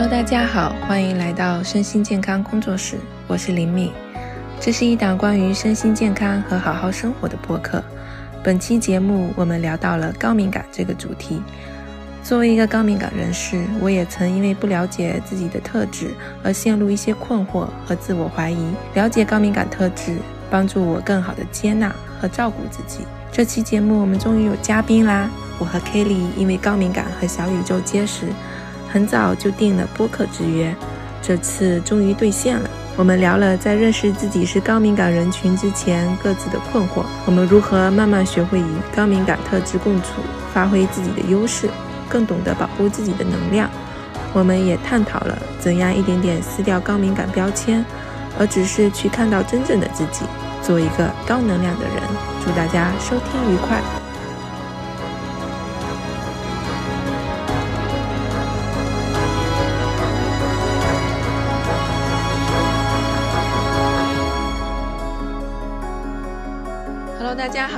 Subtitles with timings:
[0.00, 3.90] Hello，大家好，欢迎来到身心健康工作室，我是林敏。
[4.60, 7.82] 这是一档关于身心健康和好好生活的播客。
[8.44, 11.42] 本期节目我们聊到了高敏感这个主题。
[12.22, 18.72] 作为一个高敏感人士，我也曾因为不了解自己的特质而陷入一些困惑和自我怀疑。
[18.94, 20.18] 了解高敏感特质，
[20.48, 23.00] 帮助我更好的接纳和照顾自己。
[23.32, 25.28] 这期节目我们终于有嘉宾啦！
[25.58, 28.26] 我和 Kelly 因为高敏感和小宇宙结识。
[28.90, 30.74] 很早就定了播客之约，
[31.20, 32.68] 这次终于兑现了。
[32.96, 38.66] 我们聊了在认识自己是高敏感人群之前各自的困惑，我们如何慢慢学会与
[38.96, 40.20] 高敏感特质共处，
[40.52, 41.68] 发挥自己的优势，
[42.08, 43.70] 更懂得保护自己的能量。
[44.32, 47.84] 我们也探讨了怎样一点点撕掉高敏感标签，
[48.38, 50.24] 而只是去看到真正的自己，
[50.60, 51.94] 做一个高能量的人。
[52.44, 54.07] 祝大家收听愉快。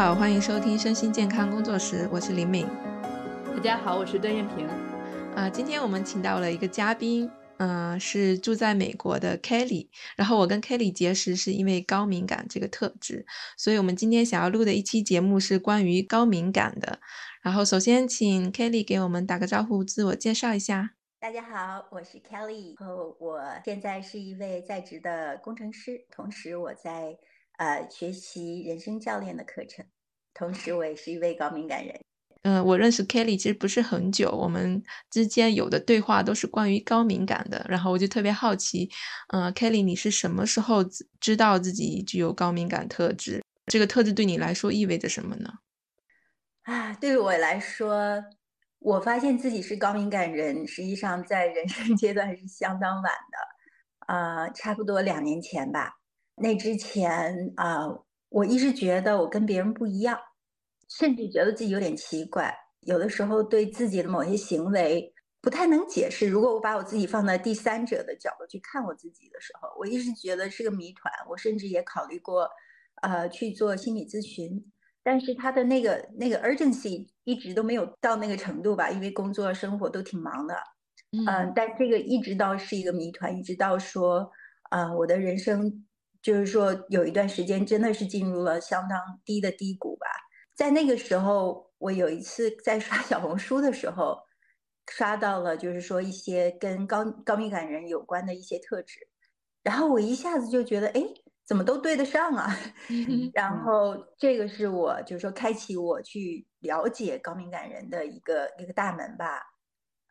[0.01, 2.67] 好，欢迎收听身心健康工作室，我是林敏。
[3.55, 4.67] 大家好，我是段艳萍。
[5.37, 9.89] 啊，今天我们请到了一个嘉宾，嗯，是住在美国的 Kelly。
[10.17, 13.27] 然后我跟 Kelly 结识是因为高敏感这个特质，
[13.59, 16.99] 所以我们今天想要录的一期节目是关于高敏感的。
[17.43, 20.93] 然后首先请 Kelly 给我们打个招呼，自我介绍一下。
[21.21, 27.19] 大家好，我是 Kelly，然后我现在是一位在职的工程师，同时我在。
[27.61, 29.85] 呃，学习人生教练的课程，
[30.33, 31.95] 同时我也是一位高敏感人。
[32.41, 37.63] 嗯，我认识 Kelly 其实不是很久，我们之间有的对话都是关于高敏感的。
[37.69, 38.89] 然后我就特别好奇，
[39.35, 40.83] 嗯，Kelly，你是什么时候
[41.21, 43.43] 知道自己具有高敏感特质？
[43.67, 45.53] 这个特质对你来说意味着什么呢？
[46.63, 48.25] 啊，对于我来说，
[48.79, 56.00] 我发现自己是高敏感人，实际上在人生阶段是相当晚的，啊，差不多两年前吧。
[56.41, 57.87] 那之前啊，
[58.31, 60.19] 我一直觉得我跟别人不一样，
[60.89, 62.55] 甚至觉得自己有点奇怪。
[62.81, 65.13] 有的时候对自己的某些行为
[65.43, 66.27] 不太能解释。
[66.27, 71.13] 如果我把我自己放在第三者的角度去看我自己的时候，我一直觉得是个谜团。
[71.29, 72.49] 我甚至也考虑过，
[73.03, 80.55] 呃，去做心理咨询，但是他的那个那个 urgency 一直都没有到那个程度吧，因为工作生活都挺忙的。
[81.27, 84.31] 嗯，但这个一直到是一个谜团，一直到说，
[84.71, 85.87] 啊，我的人生。
[86.23, 90.07] 就是说，有一段时间真的是进入了相当低的低谷吧。
[90.55, 94.19] 在那个时候，我有一次在刷小红书的时候，
[94.91, 99.01] 刷到了就是说一些跟高高敏感人有关的一些特质，
[99.63, 101.03] 然后我一下子就觉得，哎，
[101.47, 102.55] 怎么都对得上啊。
[103.33, 109.41] 然后这个是我就是说开启我去了解高敏感人的一个一个大门吧。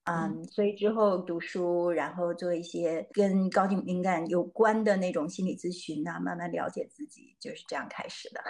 [0.10, 8.42] 嗯，所以之后读书，然后做一些跟高敏感有关的那种心理咨询呐，慢慢了解自己，就是这样开始的。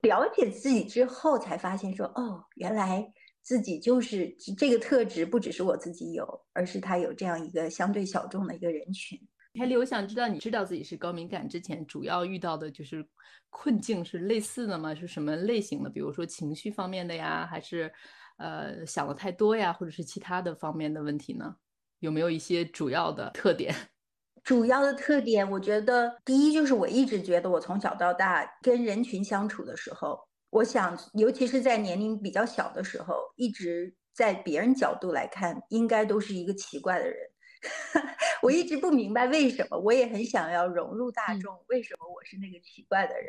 [0.00, 3.06] 了解自己之后，才发现说，哦，原来
[3.40, 9.16] 自己就是这个特质，不只是我自己有，而是他有这样一个相对小众的一个人群。
[9.58, 13.06] 凯丽，我想知道你知道自己是高敏感之前，主要遇到的就是
[13.48, 14.92] 困境是类似的吗？
[14.92, 15.90] 是什么类型的？
[15.90, 17.92] 比如说情绪方面的呀，还是？
[18.40, 21.56] 呃，想的太多呀，或者是其他的方面的问题呢？
[21.98, 23.74] 有没有一些主要的特点？
[24.42, 30.18] 主要的特点，我觉得第一就是我一直觉得我从小到大跟人群相处的时候，
[30.48, 37.16] 我想，尤其是在年龄比较小的时候，一直在别人角度来看，应该都是一个奇怪的人。
[38.40, 43.26] 我一直不明白为什么，我也很想要融入大众，为什么我是那个奇怪的人？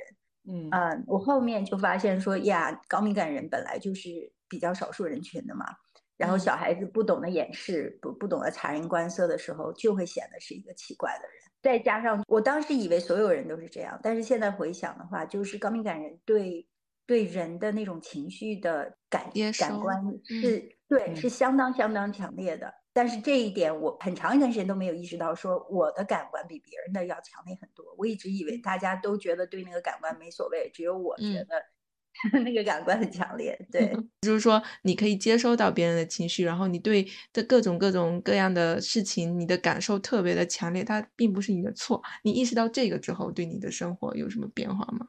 [0.47, 4.31] 嗯嗯，我后面就发现说呀，高敏感人本来就是。
[4.51, 5.65] 比较少数人群的嘛，
[6.17, 11.31] 然后小孩子不懂得掩饰，不不懂得察言观色的时候，就会显得是一个奇怪的人。
[11.61, 16.67] 再加上我当时以为所有人都是这样，但是现在回想的话，就是高敏感人对
[17.07, 22.73] 对人的那种情绪的感感官是对是相当相当强烈的。
[22.93, 27.85] 但是这一点我很长一段时间都没有意识到，说我的感官比别人的要强烈很多。
[27.97, 31.63] 我一直以为大家都觉得对那个感官没所谓，只有我觉得。
[32.43, 33.91] 那个感官很强烈，对，
[34.21, 42.01] 就是说你可以接收到别人的情绪，然后你对的各种各种各样的事情，你的感受特别的强烈，它并不是你的错。
[42.23, 45.07] 你意识到这个之后，对你的生活有什么变化吗？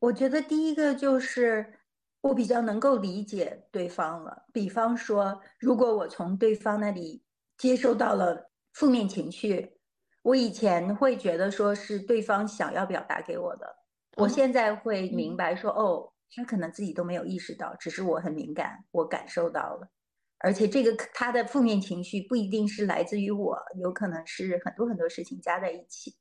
[0.00, 1.74] 我觉得第一个就是
[2.22, 4.46] 我比较能够理解对方了。
[4.52, 7.22] 比方说，如果我从对方那里
[7.56, 9.74] 接收到了负面情绪，
[10.22, 13.76] 我以前会觉得说是对方想要表达给我的，
[14.16, 16.11] 我现在会明白说哦。
[16.34, 19.90] 他可能自己都没有意识到，只是我很敏感，我感受到了。
[20.38, 26.16] 而且这个他的负面情绪不一定是来自于我，有可能是很多很多事情加在一起。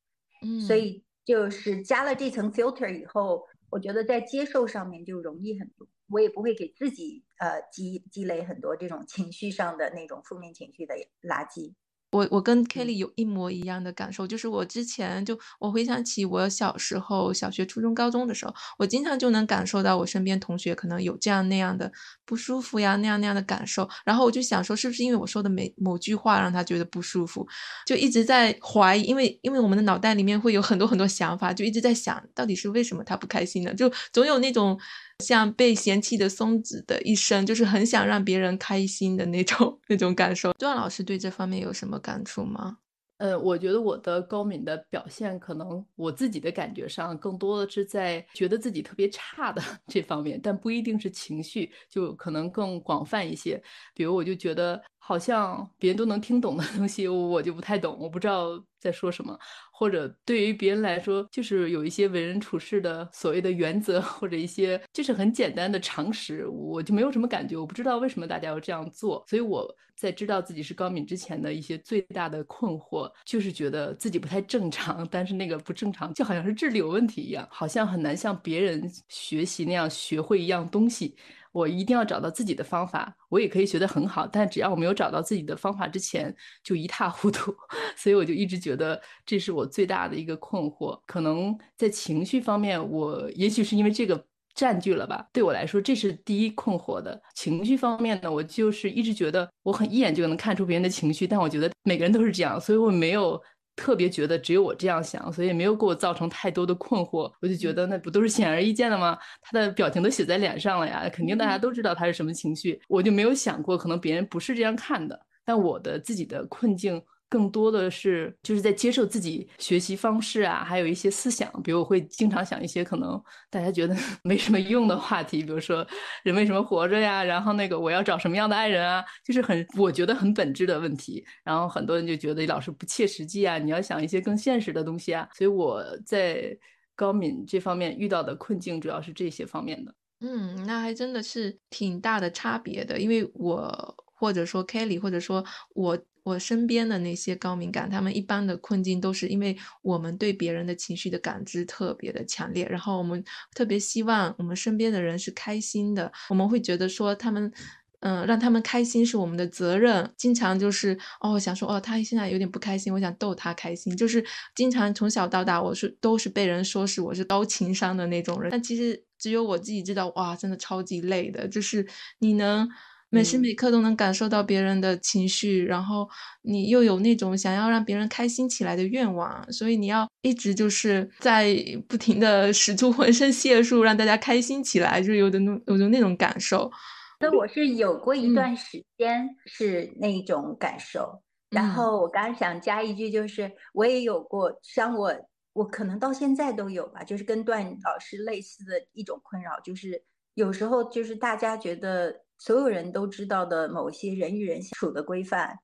[0.46, 10.94] 嗯，所以就是加了这层 filter 以后，我觉得在接受上面就容易很多，我也不会给自己呃积积累很多这种情绪上的那种负面情绪的
[11.24, 11.74] 垃圾。
[12.12, 21.92] 我我跟 Kelly 有一模一样的感受，就是我之前就我回想起我小时候小学、初中、高中的时候，我经常就能感受到我身边同学可能有这样那样的
[22.26, 27.48] 不舒服呀，那样那样的感受，然后我就想说，是不是因为我说的每某句话让他觉得不舒服，
[27.86, 33.74] 就一直在怀疑，因为因为我们的脑袋里面会有很多很多想法，就一直在想到底是为什么他不开心呢？
[33.74, 34.78] 就总有那种。
[35.22, 40.52] 像被嫌弃的松子的一生，就是很想让别人开心的那种那种感受。
[40.54, 42.80] 段老师对这方面有什么感触吗？
[43.20, 53.62] 呃，我觉得我的高敏的表现，可能我自己的感觉上，更多的是在觉得自己特别差的 这方面，但不一定是情绪，就可能更广泛一些。
[53.94, 59.38] 比如，我就觉得好像别人都能听懂的东西，我就不太懂，我不知道在说什么。
[59.74, 67.58] 或者对于别人来说，就是有一些为人处事的所谓的原则，或者一些就是很简单的常识，我就没有什么感觉。
[67.58, 69.26] 我不知道为什么大家要这样做。
[69.28, 75.08] 所以我在知道自己是高敏之前的一些最大的困惑，就是觉得自己不太正常。
[75.10, 81.16] 但是那个不正常，就好像是智力有问题一样，好像很难像别人学习那样学会一样东西。
[81.52, 86.34] 我一定要找到自己的方法，我也可以学得很好，但只要我没有找到自己的方法之前，
[86.64, 87.54] 就一塌糊涂。
[87.98, 91.00] 所以我就一直觉得这是我最大的一个困惑。
[91.06, 94.26] 可能在情绪方面，我也许是因为这个
[94.56, 95.28] 占据了吧。
[95.34, 98.32] 对我来说，这是第一困惑的情绪方面呢。
[98.32, 103.42] 我就是一直觉得我很一眼就能看出别人的情绪，但我觉得每个人都是这样，所以我没有。
[103.82, 107.34] 特别觉得只有我这样想，所以没有给我造成太多的困惑。
[107.42, 109.18] 我就觉得那不都是显而易见的吗？
[109.42, 112.80] 他的表情都写在脸上了呀，肯定大家都知道他是什么情绪。
[112.88, 115.20] 我就没有想过，可能别人不是这样看的。
[115.44, 117.02] 但我的自己的困境。
[117.32, 125.88] 更多的是就是在接受自己学习方式啊，还有一些思想，比如我会经常想一些可能大家觉得 没什么用的话题，比如说
[126.24, 131.26] 人为什么活着呀，然后那个我要找什么样的爱人啊，就是很我觉得很本质的问题。
[131.46, 135.26] 然后很多人就觉得老是不切实际啊，你要想一些更现实的东西啊。
[135.34, 136.54] 所以我在
[136.98, 139.96] 高敏这方面遇到的困境主要是这些方面的。
[140.20, 145.42] 嗯，那还真的是挺大的差别的，因为我或者说 Kelly 或者说
[145.74, 145.98] 我。
[146.32, 153.22] 我身边的那些高敏感，他们一般的困境都是因为我们对别人的情绪的感知特别的强烈，然后我们
[153.54, 157.52] 特别希望我们身边的人是开心的，我们会觉得说他们，
[158.00, 164.24] 嗯，让他们开心是我们的责任，经常就是哦想说哦他现在有点不开心，我想逗他开心，就是
[164.56, 171.86] 经常从小到大我是都是被人说是我是高情商的那种人，但其实只有我自己知道，哇，真的超级累的，就是
[172.20, 172.70] 你能。
[173.14, 176.10] 每时每刻都能感受到别人的情绪，然后
[176.44, 181.54] 你又有那种想要让别人开心起来的愿望，所以你要一直就是在
[181.90, 186.72] 不停的使出浑身解数让大家开心起来，就有的那有的那种感受。
[187.20, 195.14] 那我是有过一段时间是那种感受，然后我刚想加一句，就是我也有过，像我
[195.52, 200.02] 我可能到现在都有吧，就是跟段老师类似的一种困扰，就是
[200.36, 202.21] 有时候就是大家觉得。
[202.42, 205.56] 所有人都知道的某些人与人相处的规范，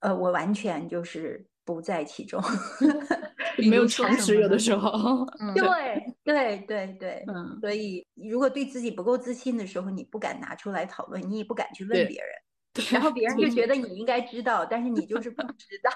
[0.00, 2.38] 呃，我完全就是不在其中，
[3.70, 5.24] 没有常识，有的时候。
[5.56, 12.28] 对对对对，嗯，所以如果对自己不够自信的时候，你不敢拿出来讨论，你也不敢去问别人，
[12.92, 15.90] 然后别人就觉得你应该知道，但是你就是不知道。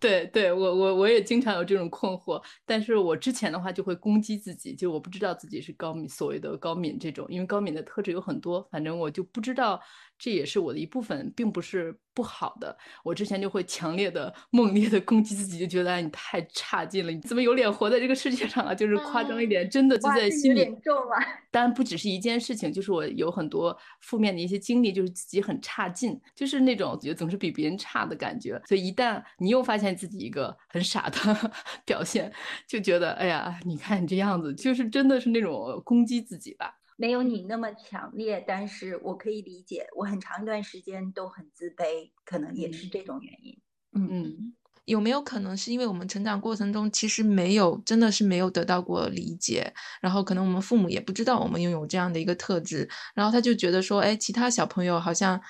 [0.00, 9.80] 对对，我我我也经常有这种困惑，但是我之前的话就会攻击自己，就我不知道自己是高敏，所谓的高敏这种，因为高敏的特质有很多，反正我就不知道。
[10.18, 12.76] 这也是我的一部分，并不是不好的。
[13.04, 18.74] 我之前就会强烈的、猛烈的攻击自己，就觉得哎，你太差劲了，你怎么有脸活在这个世界上啊？
[18.74, 20.64] 就是夸张一点，真的就在心里。
[20.82, 21.16] 重了。
[21.50, 28.60] 当然不只是一件事情，就是我有很多负面的一些经历，就是自己很差劲，就是那种觉得总是比别人差的感觉。
[28.66, 31.52] 所以一旦你又发现自己一个很傻的
[31.86, 32.32] 表现，
[32.66, 36.74] 就觉得哎呀，你看你这样子，就是真的是那种攻击自己吧。
[37.00, 39.86] 没有你那么强烈，但是我可以理解。
[39.96, 43.56] 我很长一段时间都很自卑，可能也是这种原因。
[43.92, 55.40] 嗯嗯，有没有可能是因为我们成长过程中其实没有，真的是没有得到过理解，然后可能我们父母也不知道我们拥有这样的一个特质，然后他就觉得说，哎，其他小朋友好像。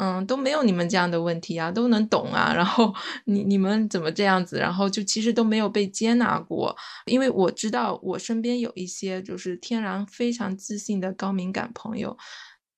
[0.00, 2.52] 嗯，都没有你们这样的问题啊，都能懂啊。
[2.54, 4.56] 然后你你们怎么这样子？
[4.58, 6.76] 然后就其实都没有被接纳过。
[7.06, 12.16] 因为我知道我身边有一些就是天然非常自信的高敏感朋友，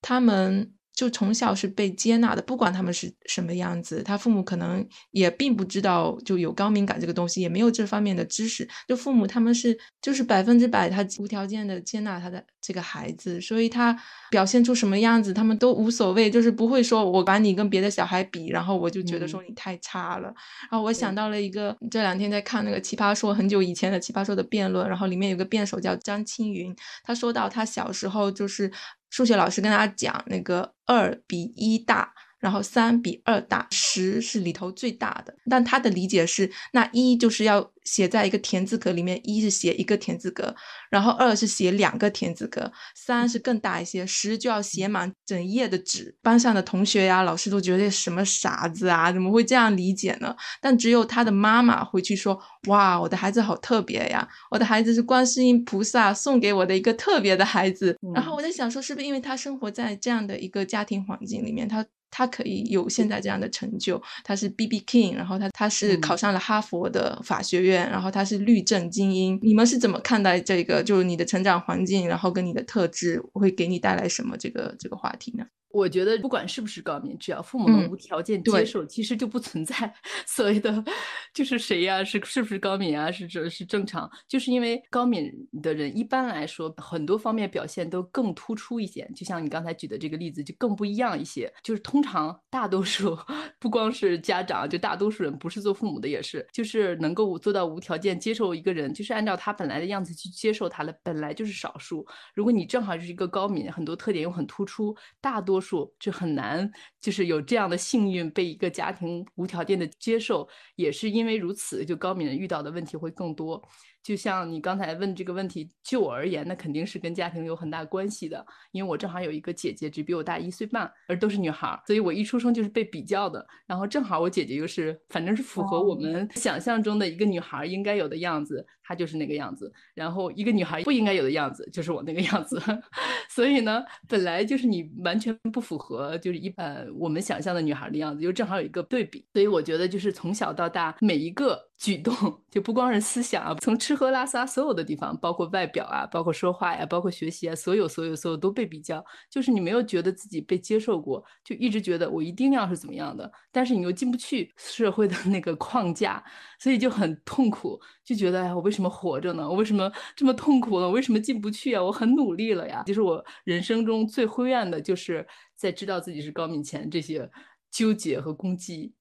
[0.01, 8.69] 他们就从小是被接纳的，不管他们是什么样子，他父母可能也并不知道就有高敏感这个东西，也没有这方面的知识。
[8.87, 13.99] 就父母他们是就是百分之百，他无条件的接纳他的这个孩子，所以他
[14.31, 20.31] 表现出什么样子，他们都无所谓，就是不会说我把你跟别的小孩比，然后我就觉得说你太差了。
[20.71, 28.71] 然后我想到了一个，这两天在看那个奇葩说，很久以前的奇葩说的辩论，然后里面有个辩手叫张青云，他说到他小时候就是。
[29.11, 32.15] 数学老师跟大家讲，那个二比一大。
[32.41, 40.55] 然后三比二大，十是里头最大的，但他的理解是，那一就是要写在一个田字格里面，一是写一个田字格，
[40.91, 46.17] 然后二是写两个田字格，三是更大一些，十就要写满整页的纸。
[46.23, 50.35] 班上的同学呀，老师都觉得什么傻子啊，怎么会这样理解呢？
[50.63, 57.95] 但只有他的妈妈回去说，哇，我的孩子好特别呀，我的孩子是观世音菩萨送给我的一个特别的孩子。
[58.15, 61.85] 然后我在想说，是不是因为他生活在这样的一个家庭环境里面，他。
[62.11, 69.39] 他可以有现在这样的成就，他是 B B King，然后他他是考上了哈佛的法学院，然后他是律政精英。
[69.43, 70.83] 你们是怎么看待这个？
[70.83, 74.37] 就是你的成长环境，然后跟你的特质会给你带来什么？
[74.37, 75.45] 这个这个话题呢？
[75.73, 79.95] 我觉得不管是不是高敏，只要父母能无条件接受，其实就不存在
[80.27, 80.85] 所谓的
[81.33, 84.11] 就是谁呀，是是不是高敏啊，是这是正常。
[84.27, 91.53] 就是因为高敏的人一般来说很多方面表现都更突出一些，就像你刚才举的这个例子，就更不一样一些。
[91.63, 93.17] 就是通常大多数
[93.61, 102.05] 不光是家长，就大多数人不是做父母的也是，就是能够做到无条件接受一个人，就是按照他本来的样子去接受他的，本来就是少数。
[102.35, 105.60] 如果你正好是一个高敏，很多特点又很突出，大多。
[105.61, 113.63] 数就很难，就是有这样的幸运被一个家庭无条件的接受，也是因为如此，就高敏人遇到的问题会更多。
[114.03, 118.45] 就像你刚才问这个问题，就我而言，那肯定是跟家庭有很大关系的。
[118.73, 123.47] 因为我正好有一个姐姐，只比我大一岁半，而都是女孩，所以我一出生就是被比较的。
[123.67, 129.73] 然后正好我姐姐又是，反正是符合我们想象中的一个女孩应该有的样子，她就是那个样子。
[129.95, 132.61] 然后一个女孩不应该有的样子，就是我那个样子。
[133.29, 139.27] 所以呢，本来就是你完全不符合，就是一般我们想象的女孩的样子，又正好有一个对比。
[139.33, 141.69] 所以我觉得就是从小到大每一个。
[141.81, 142.15] 举动
[142.51, 156.23] 就不光是思想啊，从吃吃喝拉撒所有的地方，包括外表啊，包括说话呀，包括学习啊，所有所有所有都被比较，就是你没有觉得自己被接受过，就一直觉得我一定要是怎么样的，但是你又进不去 社会的那个框架，
[156.61, 159.43] 所以就很痛苦，就觉得哎，我为什么活着呢？
[159.49, 160.87] 我为什么这么痛苦呢？
[160.87, 161.83] 我为什么进不去啊？
[161.83, 167.29] 我很努力了呀，就是我人生中最灰暗的，就是在知道自己是高敏前这些
[167.73, 168.95] 纠结和攻击。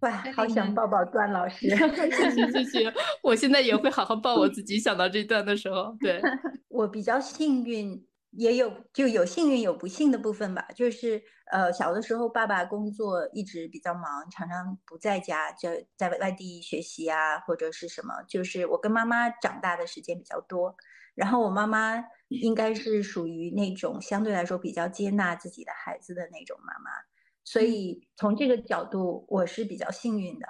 [0.00, 1.68] 哇，好想抱抱段老师！
[2.10, 4.78] 谢谢谢谢，我现在也会好好抱我自己。
[4.78, 6.20] 想到这段的时候，对
[6.68, 10.66] 我比较幸运，也有就有幸运有不幸的部分吧。
[10.74, 18.22] 就是呃，小的时候爸爸工作一直比较忙，常常不在家，就在外地学习啊，或者是什么。
[18.28, 20.76] 就是我跟妈妈长大的时间比较多，
[21.14, 26.90] 然后我妈妈应该是属于那种相对来说比较接纳自己的孩子的那种妈妈。
[27.44, 30.46] 所以从这个角度，我是比较幸运的。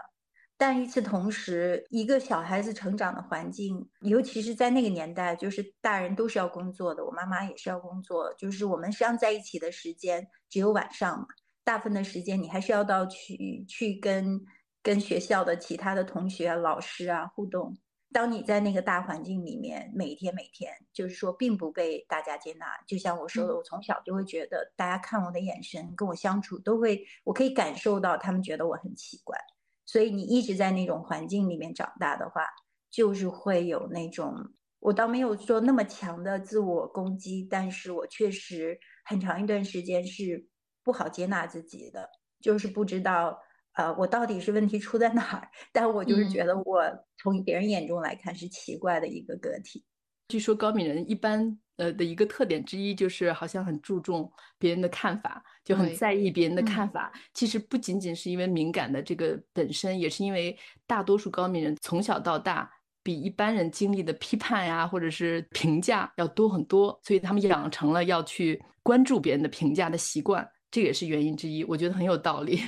[0.57, 11.27] 但与此同时，一个小孩子成长的环境，尤其是在那个年代，就是大人都是要工作的，我妈妈也是要工作，就是我们实际上在一起的时间只有晚上嘛，
[11.65, 14.41] 大部分的时间你还是要到去去跟
[14.81, 17.77] 跟学校的其他的同学、老师啊互动。
[18.15, 22.67] 当你在那个大环境里面，每天每天，就是说，并不被大家接纳。
[22.87, 29.37] 就像我说的，我从小就会觉得，大家看我的眼神，跟我相处，都会，我可以感受到他们觉得我很奇怪。
[29.85, 32.47] 所以你一直在那种环境里面长大的话，
[32.89, 34.33] 就是会有那种，
[34.79, 40.49] 我倒没有说那么强的自我攻击，但是我确实很长一段时间是
[40.85, 42.09] 不好接纳自己的，
[42.41, 43.37] 就是不知道。
[43.75, 45.49] 呃，我到底是问题出在哪儿？
[45.73, 46.83] 但我就是觉得，我
[47.19, 49.85] 从别人眼中来看是奇怪的一个个体。
[50.29, 57.13] 据说高敏人一般呃的一个特点之一，就是好像很注重别人的看法，就很在意别人的看法。
[57.35, 62.71] 其实不仅仅是因为敏感的这个本身，也是因为大多数高敏人从小到大
[63.03, 71.63] 比一般人经历的批判呀，或者是评价要多很多，所以他们养成了要去关注别人的评价的习惯，这也是原因之一。
[71.65, 72.61] 我觉得很有道理。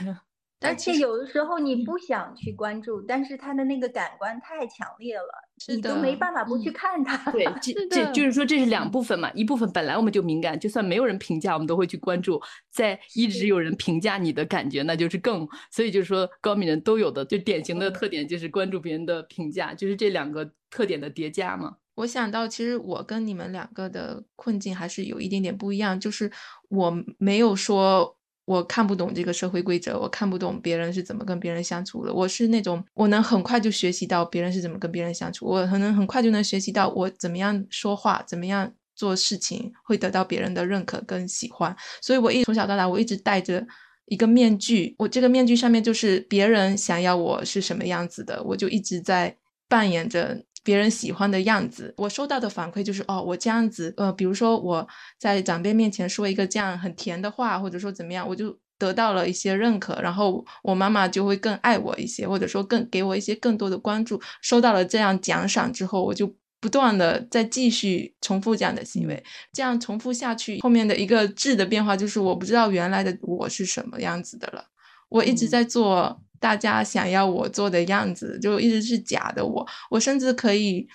[0.60, 5.28] 而且有的时候你不想去关注，但是他的那个感官太强烈了，
[5.68, 7.30] 你都没办法不去看他。
[7.30, 12.40] 对， 这这就是说这是两部分嘛，一部分本来我们就敏感，就算没有人评价，我们都会去关注。
[12.70, 15.46] 在一直有人评价你的感觉，那就是更。
[15.70, 21.76] 所以就是说高敏人都有的，就典型的特点就是关注别人的评价，就是这两个特点的叠加嘛。
[21.96, 26.30] 我想到，其实我跟你们两个的困境还是有一点点不一样，就是
[26.68, 32.14] 我没有说我看不懂这个社会规则，我看不懂别人是怎么跟别人相处的。
[32.14, 41.76] 我是那种我能很快就学习到别人是怎么跟别人相处，我可能很快就能学习到我怎么样说话，怎么样做事情会得到别人的认可跟喜欢。
[42.00, 43.66] 所以我一从小到大，我一直戴着
[44.06, 49.36] 一个面具，我这个面具上面就是别人想要我是什么样子的，我就一直在
[49.68, 50.44] 扮演着。
[50.66, 54.84] 别人喜欢的样子，我收到的反馈就是，哦，我这样子，呃，比如说我
[55.16, 64.20] 在长辈面前说一个这样很甜的话，或者说怎么样，我就得到了一些认可，然后我妈妈就会更爱我一些，或者说更给我一些更多的关注。
[64.42, 74.64] 收到了这样奖赏之后，我就不断的在继续重复这样的行为，这样重复下去，后面的一个质的变化就是，我不知道原来的我是什么样子的了。
[75.08, 76.20] 我一直在做。
[76.46, 79.66] 大家想要我做的样子，就一直是假的我。
[79.90, 80.86] 我甚至可以，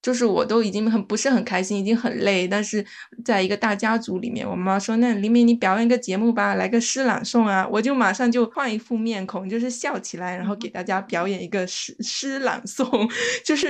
[0.00, 2.48] 就是我都已经很不是很开心，已经很累。
[2.48, 2.82] 但是
[3.22, 13.06] 在一个大家族里面，我妈妈说：“那李敏，你表演个节目吧，来个诗朗诵啊！”我就马上就换一副面孔，就是笑起来，然后给大家表演一个诗诗朗诵。
[13.44, 13.68] 就是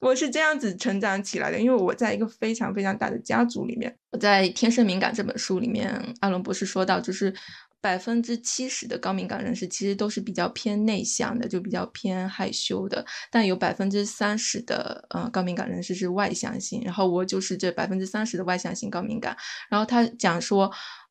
[0.00, 3.94] 我是这样子成长起来的，因为我在一个非常非常大的家族里面。
[4.12, 7.34] 我在《天生敏感》这本书里面，阿伦博士说到，就是。
[7.80, 13.04] 百分之七十的高敏感人士其实都是比较偏内向的，就比较偏害羞的。
[13.30, 19.36] 但有百分之三十的呃高敏感人士是外向型，然后我就是这百分之三十的外向型高敏感。
[19.68, 20.70] 然后他讲说。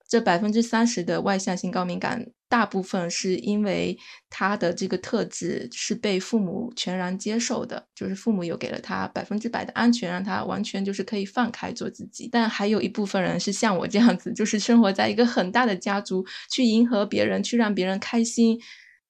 [0.10, 3.96] 这百分之三十的外向性高敏感，大部分是因为
[4.28, 12.28] 他的这个特质是被父母全然接受的，就是父母有给了他百分之百的安全，让他完全就是可以放开做自己。
[12.32, 18.60] 但还有一部分人是像我这样子，就是生活在一个很大的家族，去迎合别人，去让别人开心，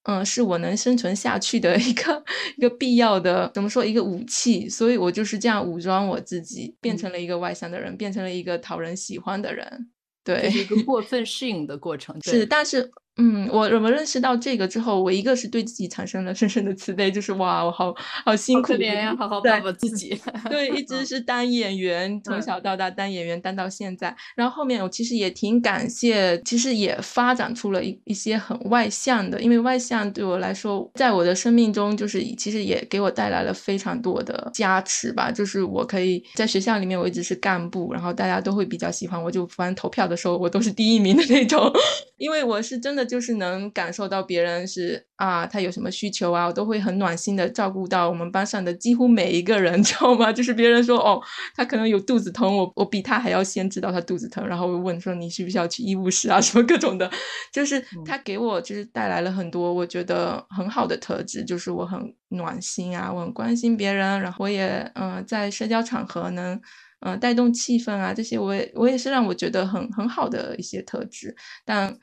[0.04, 2.22] 嗯，是我能生存下去的一个
[2.58, 4.68] 一个必要的，怎么说一个武器？
[4.68, 9.90] 所以我就是这样武装我自己，变成了一个外向的人，变成了一个讨人喜欢的人。
[10.24, 12.16] 对，是一个 过分适应的过程。
[12.24, 12.92] 是，但是。
[13.22, 20.18] 嗯，我我们认识到这个之后，我一个是对自己产生了深深的慈悲，就是哇，我好好辛苦，呀，好好抱抱自己。
[20.50, 24.16] 对，一直是当演员，从小到大当演员，当到现在。
[24.38, 35.30] 然后后面我其实也挺感谢，其实也发展出了一一些很外向的，因为外向对我来说，在我的生命中，就是其实也给我带来了非常多的加持吧。
[35.30, 41.70] 就是我可以在学校里面，我一直是干部，然后大家都会比较喜欢我，就反正投票的时候，我都是第一名的那种，
[42.16, 43.09] 因为我是真的。
[43.10, 50.32] 就是能感受到别人是啊，他有什么需求啊，我都会很暖心的照顾到我们班上的几乎每一个人， 知道吗？
[50.32, 51.20] 就是别人说哦，
[51.56, 57.10] 他可能有肚子疼，我我比他还要先知道他肚子疼，然后问说你需不需要去医务室啊，什么各种的，
[57.52, 66.62] 就是他给我就是带来了很多我觉得很好的特质，就是我很暖心啊，我很关心别人，然后我也嗯在社交场合能
[67.02, 71.98] 嗯带动气氛啊，这些我也我也是让我觉得很很好的一些特质，但。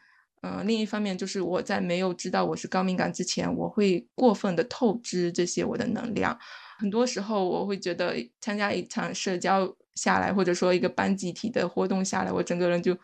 [0.46, 6.38] 嗯，另一方面就是我在没有知道我是高敏感之前，我会过分的透支这些我的能量。
[6.78, 12.96] 很多时候我会觉得参加一场社交下来，或者说一个班集体的活动下来，我整个人就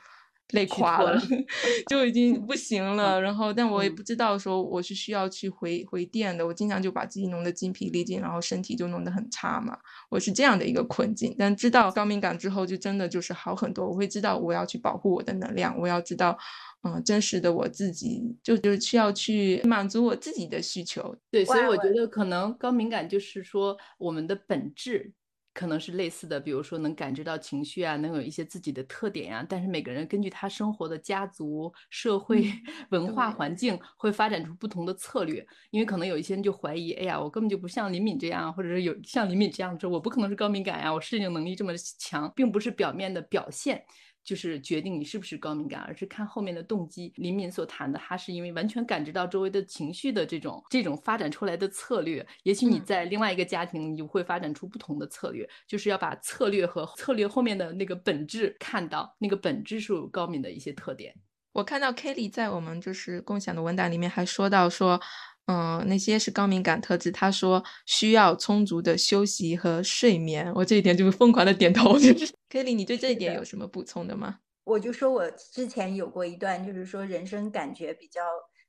[0.51, 1.19] 累垮了，
[1.89, 3.21] 就已经不行了。
[3.21, 6.47] 然后，但我也不知道说我是需要去回回电的。
[6.47, 9.79] 我经常就把自己弄得精疲力尽，然后身体就弄得很差嘛。
[10.11, 11.35] 我是这样的一个困境。
[11.39, 13.89] 但知道高敏感之后，就真的就是好很多。
[13.89, 16.39] 我会知道我要去保护我的能量，我要知道。
[16.85, 21.15] 嗯，真实的我自己就就是需要去满足我自己的需求。
[21.31, 25.13] 对，所以我觉得可能高敏感就是说我们的本质
[25.55, 29.45] 可能是类似的，比如说能感知到情绪啊，能有一些自己的特点呀。
[29.49, 32.45] 但是每个人根据他生活的家族、社会、
[32.91, 35.47] 文化环境，会发展出不同的策略。
[35.71, 43.85] 因为可能有一些人就怀疑，哎呀，我根本就不像林敏这样，或者是有像林敏这样说，我不可能是高敏感呀，我适应能力这么强，并不是表面的表现。
[44.25, 47.13] 就是决定你是不是高敏感，而是看后面的动机。
[47.17, 52.27] 林敏所谈的，他是因为完全感知到周围的情绪的这种这种发展出来的策略。
[52.43, 61.15] 也许你在另外一个家庭，你就会发展出不同的策略，就是要把策略和策略后面的那个本质看到，那个本质是高敏的一些特点。
[61.53, 65.01] 我看到 Kelly 在我们就是共享的文档里面还说到说。
[65.47, 67.11] 嗯，那些是高敏感特质。
[67.11, 70.53] 他说需要充足的休息和睡眠。
[70.55, 71.97] 我这一点就是疯狂的点头。
[72.49, 74.39] Kelly，你对这一点有什么补充的吗？
[74.65, 78.21] 我就说我之前有过一段，就是说人生感觉比较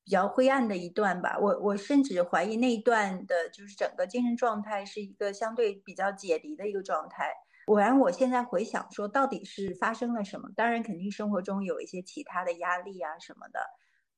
[0.04, 1.38] 比较灰暗的一段吧。
[1.40, 7.32] 我我甚至怀疑那一段的就是整个精神状态是一个相对比较解离的一个状态。
[7.66, 10.50] 果然，我现在回想说，到底是发生了什么？
[10.56, 13.60] 当然，肯定生活中有一些其他的压力啊什么的。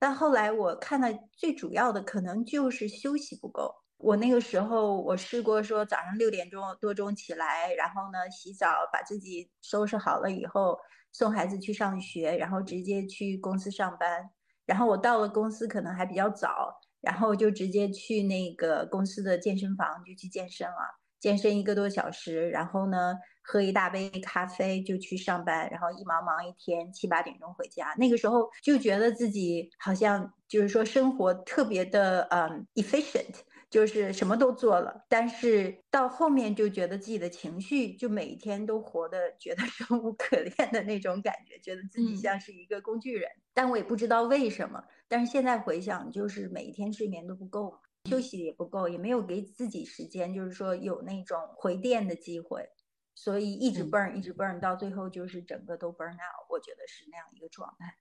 [0.06, 10.78] 但后来我看到最主要的可能就是休息不够，我那个时候我试过说早上六点钟多钟起来，然后呢洗澡，把自己收拾好了以后
[11.12, 14.30] 送孩子去上学，然后直接去公司上班。
[14.68, 27.94] 然后我到了公司可能还比较早，然后就直接去那个公司的健身房就去健身了，健身一个多小时，然后呢喝一大杯咖啡就去上班，然后一忙忙一天七八点钟回家。
[27.98, 33.36] 那个时候就觉得自己好像就是说生活特别的嗯 efficient。
[33.68, 43.30] 就是什么都做了，但是到后面就觉得自己的情绪就每一天都活得觉得生无可恋的那种感觉，觉得自己像是一个工具人。
[43.54, 44.82] 但我也不知道为什么。
[45.10, 52.70] 但是现在回想，就是每一天睡眠都不够，休息也不够，也没有给自己时间，就是说有那种回电的机会，
[53.14, 56.50] 所以一直 burn，一直 burn，到最后就是整个都 burn out。
[56.50, 57.98] 我觉得是那样一个状态。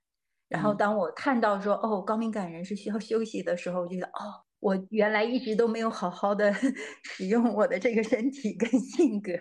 [0.47, 4.43] 然后当我看到说哦，高敏感人是需要休息的时候，我觉得哦。
[4.61, 6.51] 我原来一直都没有好好的
[7.03, 9.31] 使用我的这个身体跟性格，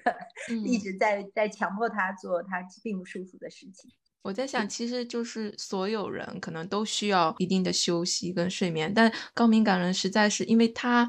[0.66, 3.90] 一直在在强迫他做他并不舒服的事情。
[4.24, 11.08] 我在想，其实就是所有人可能都需要一定的休息跟睡眠，但高敏感人实在是因为他。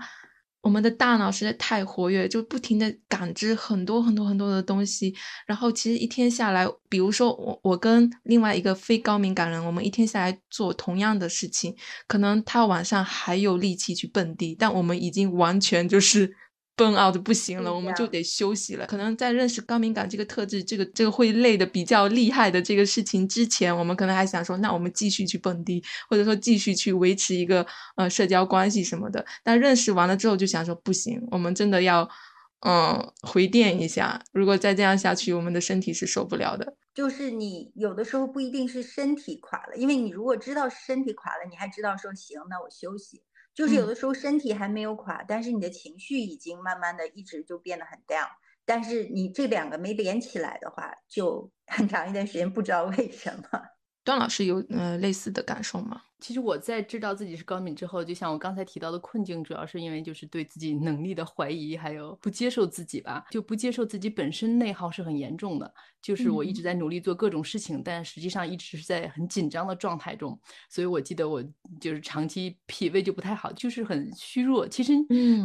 [0.62, 5.14] 我们的大脑实在太活跃，就不停的感知很多很多很多的东西。
[5.46, 11.76] 然后其实一天下来，比如说我我跟另外一个非高敏感人，我们一天下来做同样的事情，
[12.08, 16.36] 可能他晚上还有力气去蹦迪，但我们已经完全就是。
[16.76, 18.86] 崩 out 不行了，我们就得休息了。
[18.86, 29.26] 可能在认识高敏感这个特质，这个这个会累的比较厉害的这个事情之前，我们可能还想说，那我们继续去蹦迪，或者说继续去维持一个呃社交关系什么的。
[29.44, 32.10] 但认识完了之后，就想说不行，我们真的要
[32.66, 34.22] 嗯回电一下。
[34.34, 36.76] 如果再这样下去，我们的身体是受不了的。
[36.94, 43.22] 就是你有的时候不一定是身体垮了，因为你如果知道身体垮了，你还知道说行，那我休息。
[43.56, 48.28] 就是有的时候身体还没有垮，但是你的情绪已经慢慢的一直就变得很 down。
[48.66, 53.62] 但是你这两个没连起来的话，就很长一段时间不知道为什么。
[54.04, 56.04] 段老师有呃类似的感受吗？
[56.26, 65.72] 其实我在知道自己是高敏之后，就像我刚才提到的困境，主要是因为就是对自己能力的怀疑，还有不接受自己吧，就不接受自己本身内耗是很严重的。
[66.02, 70.36] 就是我一直在努力做各种事情，但实际上一直是在很紧张的状态中。
[70.68, 71.44] 所以我记得我
[71.80, 74.68] 就是长期脾胃就不太好，就是很虚弱。
[74.68, 74.94] 其实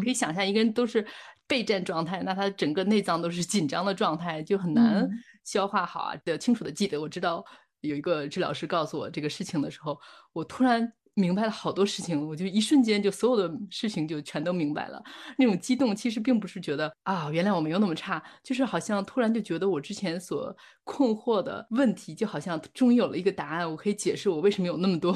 [0.02, 1.06] 可以想象，一个人都是
[1.46, 5.06] 备战状态，那他整个内脏都是紧张的状态，就很难
[5.44, 6.16] 消化好啊。
[6.24, 7.44] 的清楚的记得，我知道。
[7.80, 10.00] 有一个治疗师告诉我这个事情的时候，
[10.32, 10.92] 我突然。
[11.14, 15.02] 明白了好多事情，我就一瞬间就所有的事情就全都明白了。
[15.36, 25.14] 那种激动其实并不是觉得啊，原来我没有那么差，就是好像突然就觉得我之前所困惑的问题，就好像终于有了一个答案，我可以解释我为什么有那么多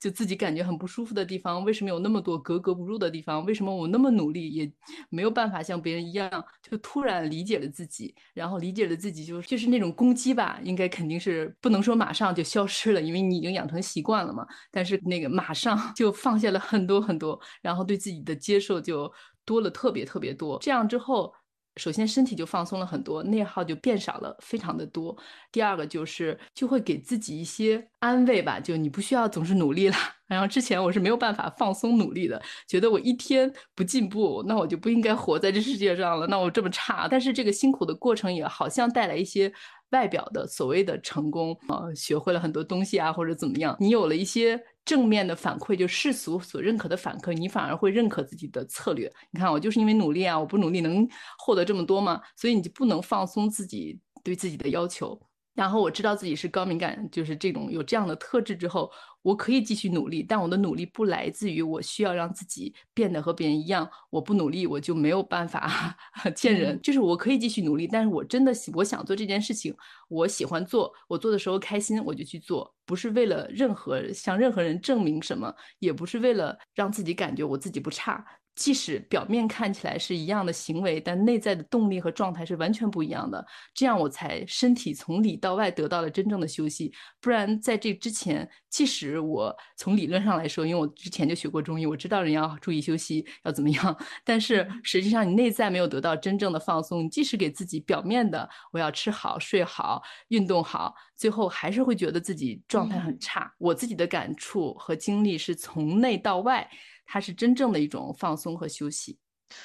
[0.00, 4.70] 就自己感觉很不舒服的地方，为什么有那么多格格不入的地方，为什么我那么努力也
[5.10, 6.28] 没有办法像别人一样，
[6.62, 14.44] 就突然理解了自己，然后理解了自己，就就是那种攻击吧，应该肯定是不能说马上就消失了，因为你已经养成习惯了嘛。
[14.72, 15.26] 但是那个。
[15.36, 19.12] 马上 就放下了很多很多，然后对自己的接受就
[19.44, 20.58] 多了特别特别多。
[20.62, 21.30] 这样之后，
[21.76, 25.14] 首先身体就放松了很多，内耗就变少了非常的多。
[25.52, 29.96] 第二个就是就会给自己一些安慰吧，就你不需要总是努力了。
[30.26, 36.26] 然后之前我是没有办法放松努力的，觉得我一天不进步，那我就不应该活在这世界上了。
[36.26, 39.52] 那我这么差，但是这个辛苦的过程也好像带来一些。
[39.90, 49.12] 外表的所谓的成功啊，学会了很多东西啊，或者怎么样，你有了一些正面的反馈，就世俗所认可的反馈，你反而会认可自己的策略。
[49.32, 51.06] 你看，我就是因为努力啊，我不努力能
[51.38, 52.22] 获得这么多吗？
[52.36, 55.20] 所以你就不能放松自己对自己的要求。
[55.54, 58.90] 然后我知道自己是高敏感，就是这种有这样的特质之后，
[59.26, 65.96] 我可以继续努力，但我的努力不来自于我需要让自己变得和别人一样，我不努力我就没有办法
[66.36, 66.80] 见人。
[66.80, 69.74] 就是我可以继续努力，但是我真的喜我想做这件事情，
[70.06, 78.24] 我喜欢做，我做的时候开心我就去做，不是为了任何向任何人证明什么，也不是为了让自己感觉我自己不差。
[78.56, 83.44] 即使表面看起来是一样的行为，但内在的动力和状态是完全不一样的。
[83.74, 86.90] 这样我才身体从里到外得到了真正的休息。
[87.20, 103.52] 不然在这之前，即使我从理论上来说，因为我之前就学过中医，我知道人要注意休息要怎么样， 但是实际上你内在没有得到真正的放松，即使给自己表面的我要吃好、睡好、运动好，最后还是会觉得自己状态很差。
[103.58, 106.66] 我自己的感触和经历是从内到外。
[107.06, 109.16] 它是真正的一种放松和休息，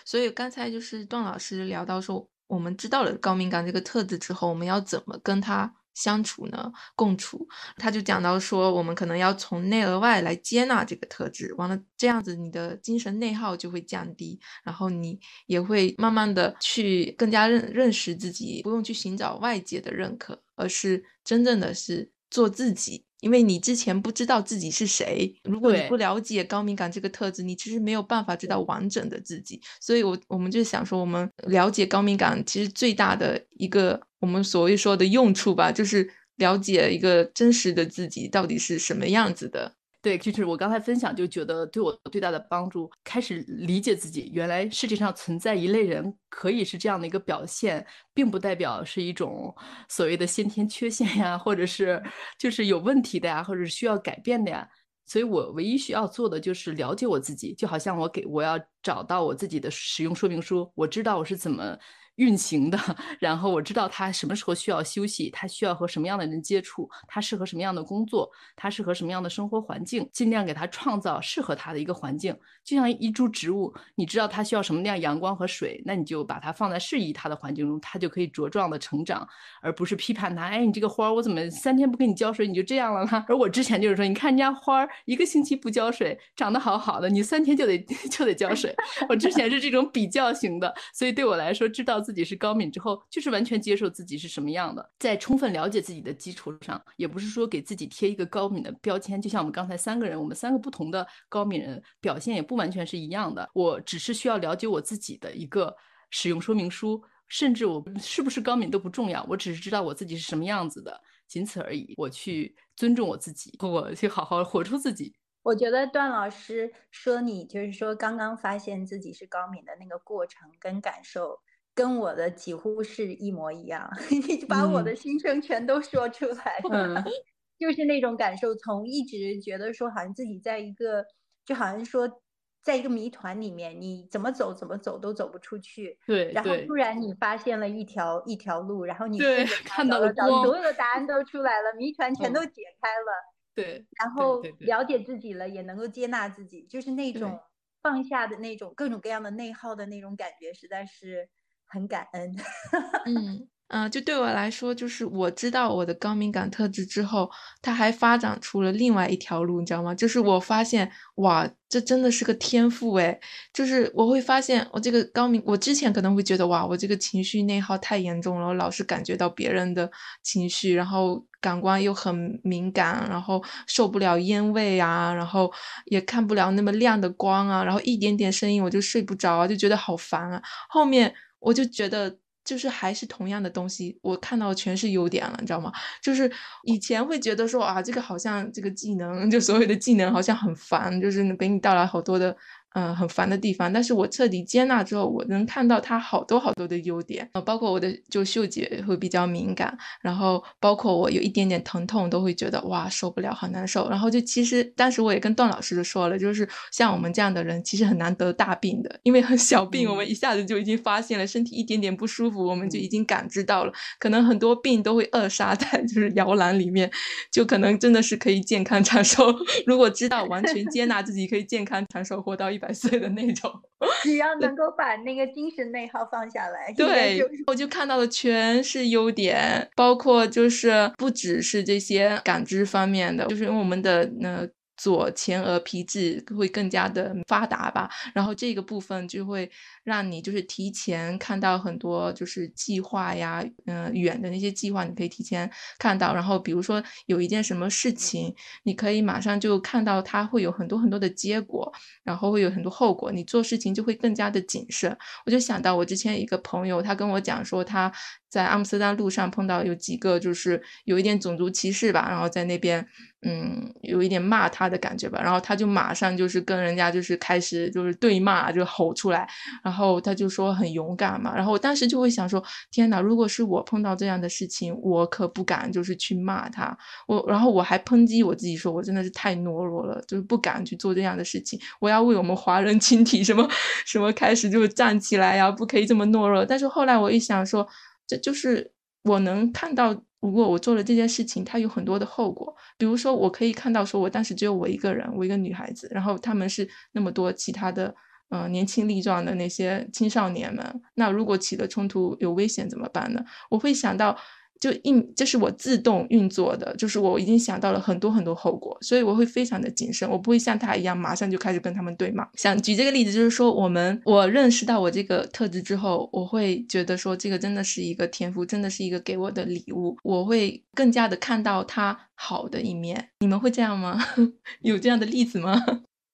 [0.05, 6.71] 所以刚才就是段老师聊到说，我们知道了高敏感这个特质之后，我们要怎么跟他相处呢？
[6.95, 23.03] 共处，他就讲到说，我们可能要从内而外来接纳这个特质，完了这样子，你的精神内耗就会降低，然后你也会慢慢的去更加认认识自己，不用去寻找外界的认可，而是真正的是做自己。
[23.21, 29.61] 因为你之前不知道自己是谁，如果你不了解高敏感这个特质，你其实没有办法知道完整的自己。
[29.79, 39.75] 所以，我我们就想说，我们了解高敏感，其实最大的一个我们所谓说的用处吧，就是了解一个真实的自己到底是什么样子的。
[40.01, 49.55] 对，就是我刚才分享，就觉得对我最大的帮助，开始理解自己，原来世界上存在一类人，可以是这样的一个表现，并不代表是一种
[49.87, 52.01] 所谓的先天缺陷呀，或者是
[52.39, 54.67] 就是有问题的呀，或者是需要改变的呀。
[55.05, 61.77] 所以我唯一需要做的就是了解我自己，就好像我给我要找到我自己的使用说明书，我知道我是怎么。
[62.15, 62.77] 运行的，
[63.19, 72.37] 然后我知道他什么时候需要休息，他需要和什么样的人接触，他适合什么样的工作，他适合什么样的生活环境，尽量给他创造适合他的一个环境。
[72.63, 79.27] 就像一株植物，你知道它需要什么样阳光和水，那你就把它放在适宜它的环境中，它就可以茁壮的成长，
[79.63, 80.43] 而不是批判它。
[80.45, 83.25] 哎，你这个花儿，我怎么三天不给你浇水，你就这样了呢？
[83.27, 87.79] 而我之前就是说，你看人家花儿一个星期不浇水，长得好好的，你三天就得
[88.11, 88.75] 就得浇水。
[89.09, 91.99] 我之前是这种比较型的，所以对我来说，知道。
[92.01, 99.21] 自自己是高敏之后，就是完全接受自己是什么样的，在充分了解自己的基础上，也不是说给自己贴一个高敏的标签。
[99.21, 103.49] 就像我们刚才三个人，我们三个不同的高敏人表现也不完全是一样的。
[103.53, 105.73] 我只是需要了解我自己的一个
[106.09, 111.93] 使用说明书，甚至我是不是高敏都不重要，我只是知道我自己是什么样子的，仅此而已。
[111.95, 115.13] 我去尊重我自己，我去好好活出自己。
[115.43, 121.39] 我觉得段老师说你就是说刚刚发现自己是高敏的那个过程跟感受。
[121.75, 123.89] 跟我的几乎是一模一样，
[124.27, 127.03] 你把我的心声全都说出来了，
[127.57, 131.05] 就是那种感受，从一直觉得说好像自己在一个，
[131.45, 132.21] 就好像说
[132.61, 135.97] 在一个谜团里面，你怎么走怎么走都走不出去。
[136.05, 139.29] 对，然后突然你发现了一条一条路，然后你
[139.63, 143.11] 看到了光，所有的答案都出来了，谜团全都解开了。
[143.55, 147.39] 对，然后了解自己了，也能够接纳自己，就是那种
[147.81, 151.29] 放下的那种各种各样的内耗的那种感觉，实在是。
[151.71, 152.35] 很感恩，
[153.05, 157.31] 嗯嗯，就对我来说，就是我知道我的高敏感特质之后，
[157.61, 159.95] 它还发展出了另外一条路，你知道吗？
[159.95, 163.17] 就是我发现，哇，这真的是个天赋诶，
[163.53, 169.89] 就是我会发现，我这个高敏，我之前可能会觉得，哇，我这个情绪内耗太严重了，我老是感觉到别人的
[170.21, 175.49] 情绪，然后感官又很敏感，然后受不了烟味啊，然后
[175.85, 181.15] 也看不了那么亮的光啊，然后一点点声音我就睡不着啊，就觉得好烦啊，后面。
[181.41, 185.71] 我就觉得，就是还是同样的东西，我看到全是优点了，你知道吗？
[186.01, 186.31] 就是
[186.63, 192.35] 以前会觉得说啊，这个好像这个技能，就所有的技能好像很烦，就是给你带来好多的。
[192.73, 203.89] 嗯，很烦的地方，但是我彻底接纳之后，我能看到他好多好多的优点，呃，包括我的就嗅觉会比较敏感，然后包括我有一点点疼痛都会觉得哇受不了，好难受。
[203.89, 216.89] 然后就其实当时我也跟段老师就说了，就是像我们这样的人其实很难得大病的，因为很小病我们一下子就已经发现了，身体一点点不舒服我们就已经感知到了，可能很多病都会扼杀在就是摇篮里面，
[217.29, 219.35] 就可能真的是可以健康长寿。
[219.67, 222.60] 如果知道完全接纳自己可以健康长寿，活到一。
[222.61, 223.51] 百岁的那种，
[224.03, 234.47] 只要能够把那个精神内耗放下来，对，我就看到的全是优点，包括就是不只是这些感知方面的，就是因为我们的那。
[234.77, 239.47] 左前额皮质会更加的发达吧，然后这个部分就会
[239.83, 251.71] 让你就是提前看到很多就是计划呀，嗯，远的那些计划你可以提前看到，然后比如说有一件什么事情，你可以马上就看到它会有很多很多的结果，
[252.03, 254.95] 然后会有很多后果，你做事情就会更加的谨慎。
[255.25, 257.91] 我就想到我之前一个朋友，他跟我讲说他
[258.29, 262.87] 在阿姆斯特丹路上碰到有几个就是有一点种族歧视吧，然后在那边。
[263.23, 269.29] 嗯，有一点骂他的感觉吧，然后他就马上就是跟人家就是开始就是对骂，就吼出来，
[269.63, 283.47] 然然后他就说很勇敢嘛，然后我当时就会想说，天哪，如果是我碰到这样的事情，我可不敢就是去骂他，我然后我还抨击我自己说，我真的是太懦弱了，就是不敢去做这样的事情，我要为我们华人群体 什么
[283.85, 286.43] 什么开始就站起来呀，不可以这么懦弱。
[286.43, 287.65] 但是后来我一想说，
[288.05, 288.69] 这就是
[289.03, 289.95] 我能看到。
[290.21, 292.55] 如果我做了这件事情，它有很多的后果。
[292.77, 297.91] 比如说，我可以看到，说我当时只有我一个人，我一个女孩子，然后他们是那么多其他的，
[298.31, 300.81] 嗯，年轻力壮的那些青少年们。
[300.95, 303.21] 那如果起了冲突，有危险怎么办呢？
[303.49, 304.17] 我会想到，
[304.57, 312.25] 就应这是我自动运作的，就是我已经想到了很多很多后果，所以我会非常的谨慎，我不会像他一样马上就开始跟他们对骂。
[312.35, 323.09] 想举这个例子，就是说我们我认识到我这个特质之后，我会觉得说这个真的是一个天赋，真的是一个给我的礼物，我会更加的看到他好的一面。
[323.19, 323.99] 你们会这样吗？
[324.61, 325.61] 有这样的例子吗？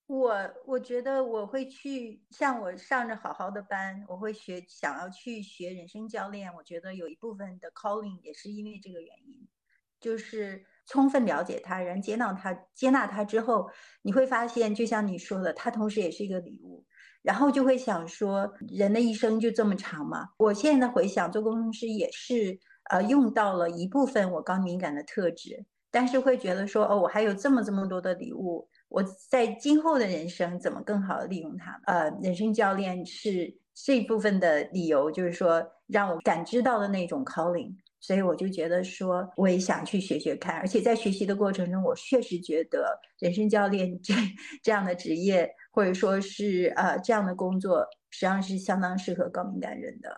[0.07, 0.33] 我
[0.65, 6.53] 我觉得我会去，像我上着好好的班，我会学，想要去学人生教练。
[6.55, 9.45] 我觉得有一部分的 calling 也是因为这个原因，
[9.99, 13.69] 就是充分了解他人，接纳他，接纳他之后，
[14.01, 16.85] 你会发现，就像你说的，他同时也是一个礼物。
[17.21, 20.29] 然后就会想说，人的一生就这么长嘛。
[20.37, 22.57] 我现在回想做工程师也是，
[22.89, 28.69] 呃，用到了一部分我高敏感的特质，但是会觉得说，哦，我还有这么这么多的礼物。
[28.89, 31.79] 我在今后的人生怎么更好的利用它？
[31.85, 40.55] 呃，人生教练是这部分的理由，就是说让我感知到的那种 calling，所以我就觉得说我也想去学学看。
[40.57, 44.13] 而且在学习的过程中，我确实觉得人生教练这
[44.63, 50.17] 这样的职业，或者说是呃这样的工作，实际上是相当适合高敏感人的。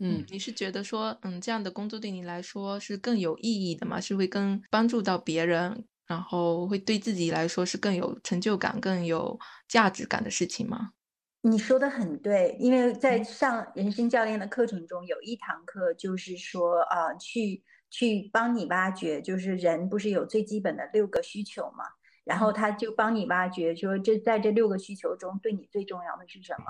[0.00, 4.00] 嗯，你是觉得说，嗯，这样的工作对你来说是更有意义的吗？
[4.00, 5.84] 是会更帮助到别人？
[6.06, 9.38] 然后会对自己来说是更有成就感、更有
[9.68, 10.92] 价值感的事情吗？
[11.42, 21.84] 你说的很对，因为在上人生教练的课程中，有一堂课就是说啊，去去帮你挖掘，就是人不是有最基本的六个需求嘛？
[22.24, 26.66] 然后他就帮你挖掘，说这在这六个需求中，对你最重要的是什么？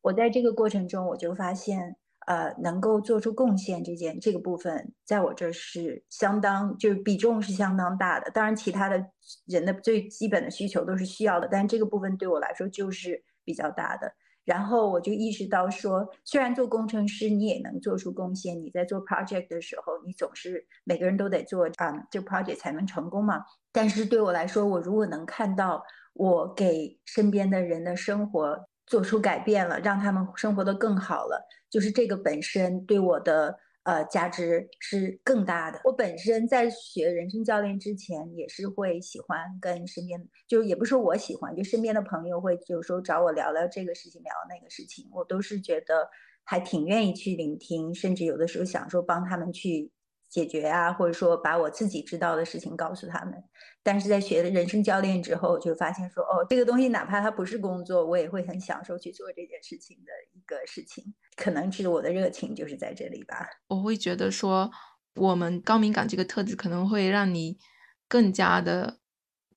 [0.00, 1.96] 我在这个过程中，我就发现。
[2.26, 8.28] 呃，能够做出贡献这件这个部分，在我这是相当，就是比重是相当大的。
[8.32, 9.04] 当然，其他的
[9.46, 14.12] 人的最基本的需求都是需要的，但这个部分对我来说就是比较大的。
[14.44, 23.44] 然后我就意识到说，虽然做工程师你也能做出贡献，你在做 project 的时候，你总是每个人都得做啊，这 project 才能成功嘛。
[23.70, 25.80] 但是对我来说，我如果能看到
[26.14, 28.68] 我给身边的人的生活。
[28.88, 35.80] 做出改变了，让他们生活的更好了，就是这个本身对我的呃价值是更大的。
[35.84, 46.08] 我本身在学人生教练之前，也是会喜欢跟身边，就也不是我喜欢，就身边的朋友会有时候找我聊聊这个事情，聊那个事情，我都是觉得
[46.44, 49.90] 还挺愿意去聆听，甚至有的时候想说帮他们去。
[50.28, 53.32] 解决啊，或者说把我自己知道的事情告诉他们。
[53.82, 61.14] 但是在学了人生教练之后，就发现说，哦，这个东西哪怕它不是工作，我也会很享受去做这件事情的一个事情。
[61.36, 63.46] 可能是我的热情就是在这里吧。
[63.68, 64.70] 我会觉得说，
[65.14, 67.58] 我们高敏感这个特质可能会让你
[68.08, 68.98] 更加的。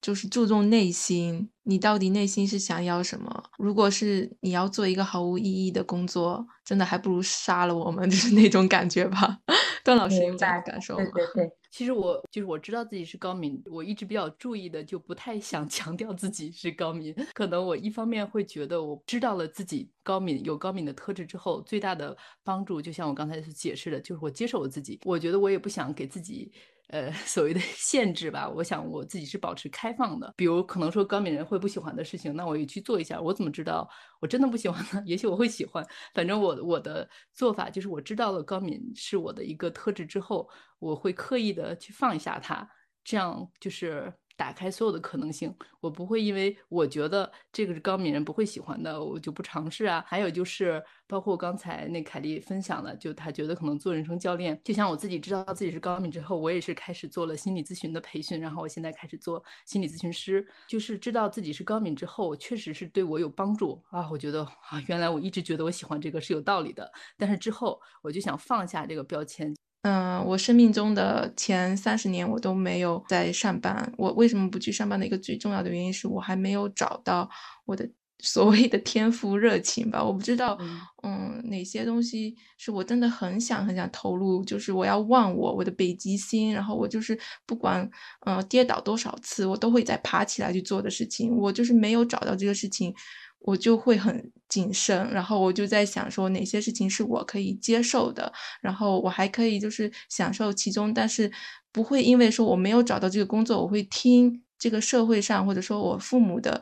[0.02, 3.44] 就是注重内心，你到底内心是想要什么？
[3.60, 9.40] 如果是你要做一个毫无意义的工作，真的还不如杀了我们， 就是那种感觉吧。
[9.84, 11.04] 段老师有这样感受吗？
[11.14, 17.16] 对对对，其实我就是我知道自己是高敏，我一直比较注意的，就不太想 强调自己是高敏。
[17.34, 25.00] 可能我一方面会觉得，我知道了自己高敏有高敏的特质之后，最大的帮助，就像我刚才所解释的，就是我接受我自己。
[25.06, 26.52] 我觉得我也不想给自己。
[26.90, 30.34] 呃， 所谓的限制吧，我想我自己是保持开放的。
[30.38, 33.20] 比如可能说高敏人会不喜欢的事情，那我也去做一下。
[33.22, 33.88] 我怎么知道
[34.20, 35.04] 我真的不喜欢呢？
[35.08, 35.86] 也许我会喜欢。
[36.14, 40.50] 反正我我的做法就是，我知道了高敏是我的一个特质之后，
[40.80, 42.68] 我会刻意的去放一下它，
[43.04, 44.12] 这样就是。
[44.40, 50.02] 打开所有的可能性，我不会因为我觉得这个是高敏人不会喜欢的，我就不尝试啊。
[50.08, 64.10] 还有就是，包括刚才那凯丽分享的，就她觉得可能做人生教练，就像我自己知道自己是高敏之后，我也是开始做了心理咨询的培训，然后我现在开始做心理咨询师，就是知道自己是高敏之后，确实是对我有帮助啊。
[64.10, 69.54] 我觉得啊，原来我一直觉得我喜欢这个是有道理的，但是之后我就想放下这个标签。
[69.84, 73.92] 嗯，我生命中的前三十年我都没有在上班。
[73.98, 77.30] 我为什么不去上班的一个最重要的原因是我还没有找到
[77.66, 77.90] 我的
[78.22, 80.04] 所谓的天赋热情吧。
[80.04, 80.58] 我不知道，
[81.04, 87.90] 嗯，哪些东西是我真的很想很想投入，就是我要忘我我的北极星，然后我就是不管
[88.26, 91.34] 嗯跌倒多少次，我都会再爬起来去做的事情。
[91.38, 92.94] 我就是没有找到这个事情。
[93.42, 101.32] 我就会很谨慎，然后我就在想说哪些事情是我可以接受的，然后我还可以就是享受其中，但是
[101.72, 106.62] 不会因为说我没有找到这个工作，我会听这个社会上或者说我父母的。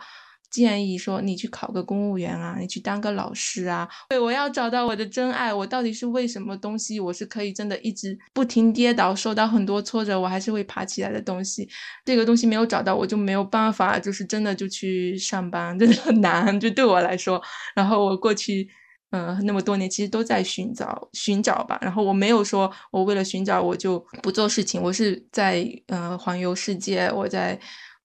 [0.49, 3.87] 建议说你去考个公务员啊，你去当个老师啊。
[4.09, 6.99] 对，我要找到我的真爱，我到底是为什么东西？
[6.99, 11.67] 我是可以真的一直不停跌倒，受到很多挫折，我还是会爬起来的东西。
[12.05, 16.59] 这个东西没有找到，我就没有办法，就是真的就去上班，真的很难。
[16.59, 17.41] 就对我来说，
[17.75, 18.67] 然后我过去
[19.11, 21.77] 嗯，那么多年其实都在寻找寻找吧。
[21.81, 27.59] 然后我没有说我为了寻找我就不做事情，我是在呃环游世界，我在。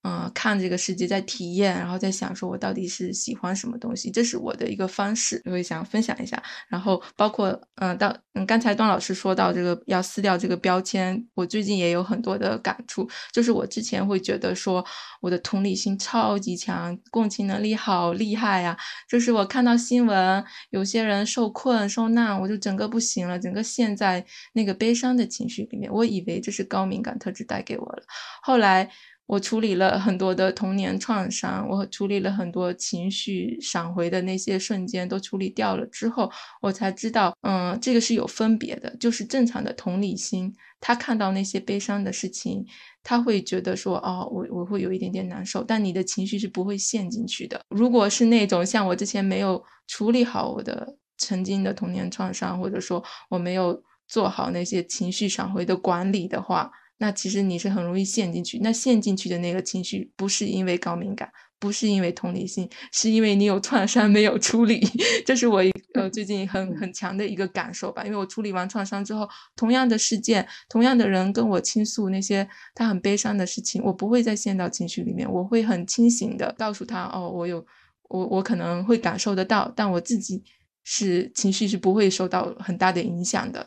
[0.05, 6.43] 嗯，看这个世界在体验，然后在想说，我到底是喜欢什么东西，这是我的一个方式，我也想分享一下。
[6.69, 13.09] 然后包括，嗯，到嗯，刚才段老师说到这个要撕掉这个标签，我最近也有很多的感触。
[13.33, 14.85] 就是我之前会觉得说，
[15.21, 18.77] 我的同理心超级强，共情能力好厉害呀。
[19.09, 24.25] 就是我看到新闻，有些人受困受难，我就整个不行了，整个陷在
[24.55, 25.93] 那个悲伤的情绪里面。
[25.93, 28.03] 我以为这是高敏感特质带给我了，
[28.43, 28.91] 后来。
[29.27, 38.95] 我处理了很多的童年创伤，我处理了很多情绪闪回的那些瞬间，都处理掉了之后，我才知道，嗯，这个是有分别的。
[38.99, 42.67] 就是正常的同理心，他看到那些悲伤的事情，
[43.03, 47.59] 他会觉得说，哦，我我会有一点点难受，但你的情绪是不会陷进去的。
[47.71, 56.71] 如果是那种像我之前没有处理好我的曾经的童年创伤，或者说我没有做好那些情绪闪回的管理的话。
[56.99, 61.29] 那其实你是很容易陷进去，那陷进去的那个情绪不是因为高敏感，
[61.59, 64.81] 不是因为同理心，是因为你有创伤没有处理。
[65.27, 68.05] 这是我一呃最近很很强的一个感受吧。
[68.05, 77.65] 因为我处理完创伤之后，同样的事件，同样的人跟我倾诉那些他很悲伤的事情，我不会再陷到情绪里面，我会很清醒的告诉他，哦，我有
[78.09, 80.43] 我我可能会感受得到，但我自己
[80.85, 83.67] 是情绪是不会受到很大的影响的。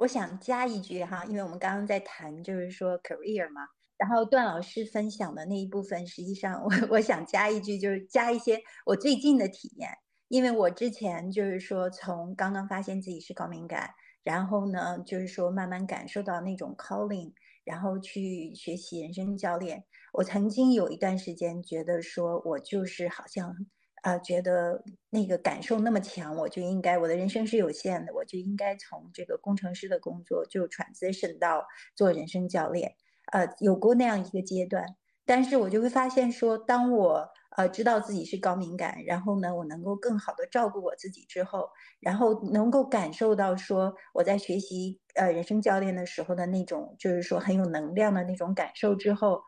[0.00, 3.60] 我想加一句哈，因为我们刚刚在谈就是说 career 嘛，
[3.98, 9.90] 然后段老师分享的那一部分，实际上我我想加一句，就是加一些我最近的体验，
[10.28, 13.90] 因为我之前就是说从刚刚发现自己是高敏感，
[14.24, 19.84] 然后呢就是说慢慢感受到那种 calling，然后去学习人生教练，
[20.14, 23.54] 我曾经有一段时间觉得说我就是好像。
[24.02, 32.94] 啊，觉得那个感受那么强，我就应该，我的人生是有限的，我就应该从这个工程师的工作就 transition 到做人生教练。
[33.32, 34.84] 呃，有过那样一个阶段，
[35.26, 41.68] 但是我就会发现说，当我呃知道自己是高敏感，然后呢，我能够更好的照顾我自己之后，
[42.00, 49.42] 然后能够感受到说我在学习呃人生教练的时候的那种，就是说很有能量的那种感受之后。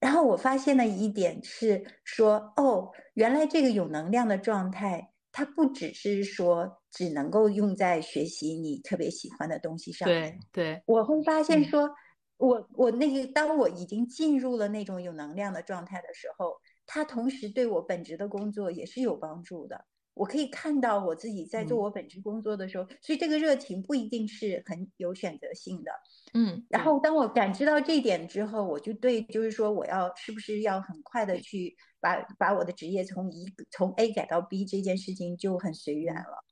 [0.00, 10.08] 然后我发现的一点是说，哦，原来这个有能量的状态，它不只是说只能够用在学习你特别喜欢的东西上。
[10.08, 11.90] 对对，我会发现说，
[12.38, 19.84] 我我那个当我已经进入了那种有能量的状态的时候，它同时对我本职的工作也是有帮助的。
[20.14, 25.92] 我可以看到我自己在做我本职工作的时候，所以这个热情不一定是很有选择性的。
[26.34, 36.44] 嗯，然后当我感知到这一点之后，我就对，就是说我要是不是要很快的去把把我的职业从一从 A 改到 B 这件事情就很随缘了。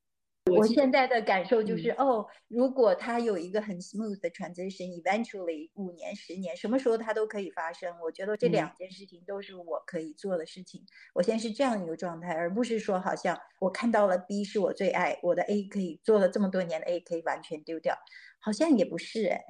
[0.49, 7.95] 我现在的感受就是，哦，如果他有一个很 smooth 的 transition，eventually 五年、十年，什么时候它都可以发生。
[8.03, 10.85] 我觉得这两件事情都是我可以做的事情。
[11.15, 17.97] 我现在是这样一个状态，而不是说好像我看到了 B 是我最爱，我的 A 可以做了这么多年的 A 可以完全丢掉，
[18.41, 19.45] 好像也不是哎。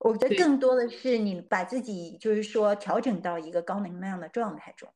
[0.00, 4.88] 我觉得更多的是你把自己就是说调整到一个高能量的状态中。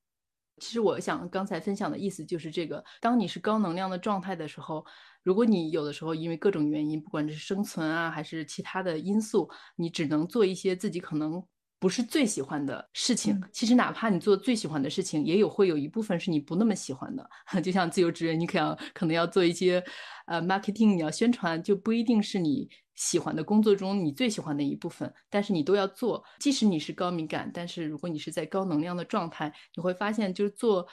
[0.58, 4.86] 其实我想刚才分享的意思就是这个：当你是高能量的状态的时候，
[5.24, 11.42] 如果你有的时候因为各种原因，不管是生存啊还是其他的因素，你只能做一些自己可能
[11.80, 13.42] 不是最喜欢的事情。
[13.52, 17.28] 其实哪怕你做最喜欢的事情，也有会有一部分是你不那么喜欢的。
[17.60, 19.82] 就像自由职业，你可要可能要做一些
[20.26, 22.68] 呃 marketing，你要宣传，就不一定是你。
[22.96, 26.22] 喜欢的工作中，你最喜欢的一部分，但是你都要做。
[26.38, 30.86] 即使你是高敏感，但是如果你是在高能量的状态，你会发现，就是做。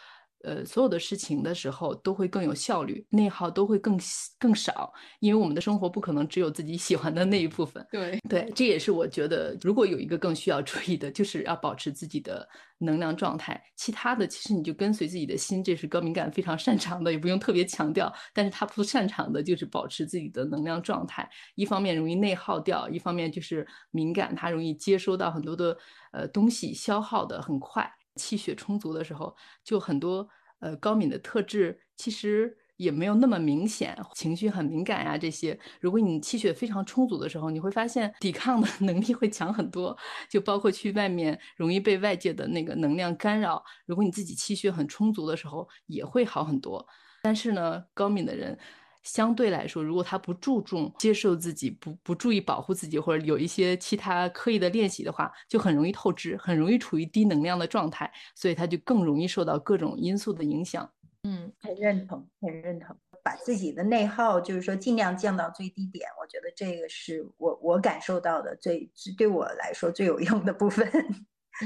[0.43, 3.99] 呃，所有的事情的时候都会更有效率，内耗都会更
[4.39, 7.85] 更少，因为我们的生活不可能只有自己喜欢的那一部分。
[7.91, 12.47] 对对，这也是我觉得，如果有一个更需要注意的，就是要保持自己的
[12.79, 13.61] 能量状态。
[13.75, 18.11] 其他的，其实你就跟随自己的心，这是高敏感非常擅长的，也不用特别强调。
[18.33, 25.77] 但是他不擅长的就是保持自己的能量状态，一方面容易内耗掉，一方面就是敏感，他容易接收到很多的
[26.13, 27.91] 呃东西，消耗的很快。
[28.15, 30.27] 气血充足的时候，就很多
[30.59, 35.59] 呃高敏的特质其实也没有那么明显，情绪很敏感呀这些。
[35.79, 39.95] 如果你气血非常充足的时候，你会发现抵抗的 能力会强很多，
[40.29, 43.63] 就包括去外面容易被外界的那个能量干扰。
[43.85, 46.85] 如果你自己气血很充足的时候，也会好很多。
[47.23, 48.57] 但是呢，高敏的人。
[49.03, 60.89] 相对来说，如果他不注重接受自己，不不注意保护自己，或者有一些其他刻意的练习的话，就很容易透支，很容易处于低能量的状态，所以他就更容易受到各种因素的影响。
[61.23, 62.95] 嗯，很认同，很认同。
[63.23, 66.09] 把自己的内耗，就是说尽量降到最低点。
[66.19, 70.91] 我觉得这个是我我感受到的最对我来说最有用的部分。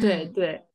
[0.02, 0.68] 对 对，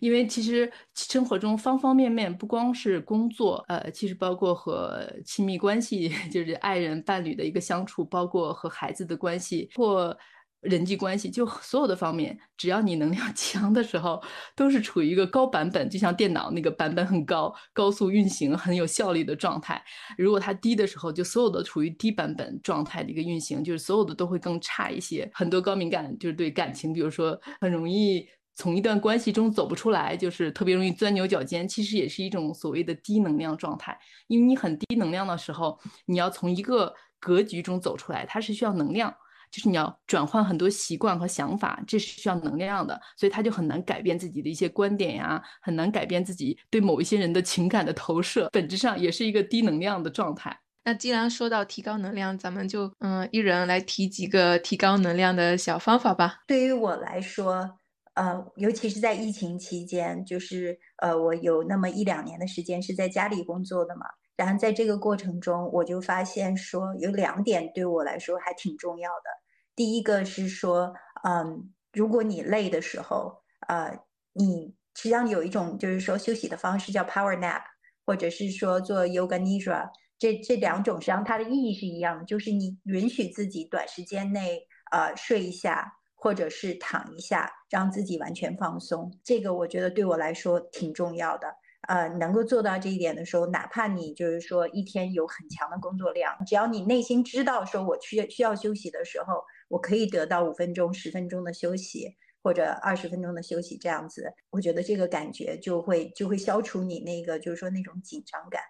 [0.00, 10.16] 因为其实生活中方方面面，不光是工作，呃，其实包括和亲密关系， 就是爱人、伴侣的一个相处，包括和孩子的关系或。
[10.62, 14.22] 人际关系就所有的方面，只要你能量 强的时候，
[14.54, 19.82] 都是处于一个高版本，就像电脑那个版本很高、高速运行、很有效率的状态。
[20.16, 25.28] 如果它低的时候，就所有的处于低版本状态的一个运行，就是所有的都会更差一些。
[25.34, 28.24] 很多高敏感就是对感情，比如说很容易
[28.54, 33.98] 从一段关系中走不出来，就是特别容易钻牛角尖，其实也是一种所谓的低能量状态。
[34.28, 39.14] 因为你很低能量的时候，你要从一个格局中走出来，它是需要能量。
[39.50, 50.58] 就是你要转换很多习惯和想法，这是需要能量的，所以他就很难改变自己的一些观点呀，很难改变自己对某一些人的情感的投射，本质上也是一个低能量的状态。
[50.84, 56.38] 那既然说到提高能量，咱们就嗯，一人来提几个提高能量的小方法吧。
[56.46, 57.78] 对于我来说，
[58.14, 64.06] 呃，尤其是在疫情期间，就是呃，我有那么一两年的时间是在家里工作的嘛。
[64.36, 69.30] 然后在这个过程中，我就发现说有两点对我来说还挺重要的。
[69.76, 70.92] 第一个是说，
[71.22, 73.98] 嗯，如果你累的时候，呃，
[74.32, 77.62] 你实际上有一种就是说休息的方式叫 power nap，
[78.04, 79.88] 或者是说做 yoga nidra，
[80.18, 85.92] 这这两种实际上它的意义是一样的，就是你允许自己短时间内呃睡一下，
[86.22, 89.10] 或者是躺一下，让自己完全放松。
[89.24, 91.48] 这个我觉得对我来说挺重要的。
[91.88, 99.42] 呃，能够做到这一点的时候，哪怕你就是说一天有很强的工作量，只要你内心知道说我需需要休息的时候。
[99.68, 108.60] 我可以得到五分钟、十分钟的休息，或者二十分钟的休息，这样子，我觉得这个感觉就会就会消除你那个就是说那种紧张感。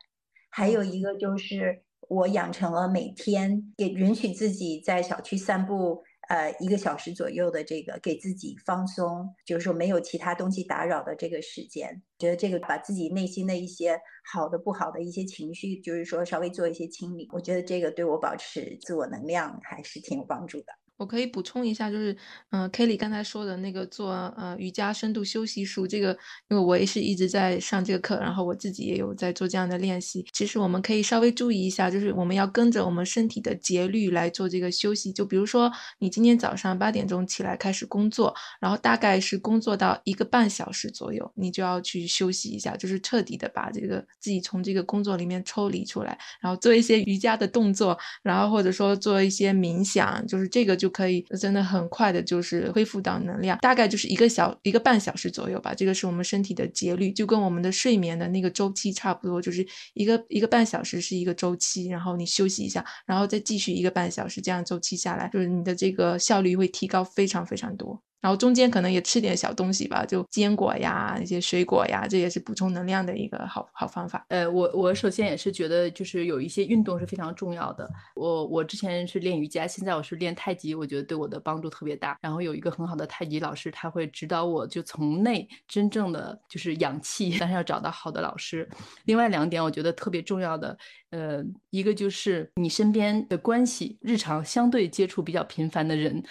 [0.48, 12.02] 还有一个就是我养成了每天也允许自己在小区散步，呃，一个小时左右的这个给自己放松，就是说没有其他东西打扰的这个时间。
[12.18, 20.81] 觉得这个把自己内心的一些好的、不好的一些情绪，就是说稍微做一些清理，我觉得这个对我保持自我能量还是挺有帮助的。
[21.02, 22.16] 我可以补充一下，就是，
[22.50, 26.16] 嗯，Kelly 刚才说的那个做呃瑜伽深度休息术，这个，
[26.48, 30.24] 因为我也是一直在上这个课，然后我自己也有在做这样的练习。
[30.32, 35.12] 其实我们可以稍微注意一下，就是我们要跟着我们身体的节律来做这个休息。
[35.12, 50.91] 就比如说，你今天早上八点钟起来开始工作，然后大概是工作到一个半小时左右，你就要去休息一下，就是彻底的把这个自己从这个工作里面抽离出来，然后做一些瑜伽的动作，然后或者说做一些冥想，就是这个就。
[50.92, 55.74] 可以真的很快的，就是恢复到能量，大概就是一个小一个半小时左右吧。
[55.74, 68.00] 这个是我们身体的节律，就跟我们的睡眠的那个周期差不多，就是一个一个半小时是一个周期，然后你休息一下，然后再继续一个半小时，这样周期下来，就是你的这个效率会提高非常非常多。
[68.22, 74.24] 然后中间可能也吃点小东西吧，就坚果呀、一些水果呀，这也是补充能量的一个好好方法。
[74.28, 77.90] 呃，我我首先也是觉得，就是有一些运动是非常重要的。
[78.14, 82.16] 我我之前是练瑜伽，现在我是练太极，我觉得对我的帮助特别大。
[82.22, 88.68] 然后有一个很好的太极老师，他会指导我，就从内真正的就是养气，但是要找到好的老师。
[89.06, 90.78] 另外两点我觉得特别重要的，
[91.10, 96.22] 呃，一个就是你身边的关系，日常相对接触比较频繁的人。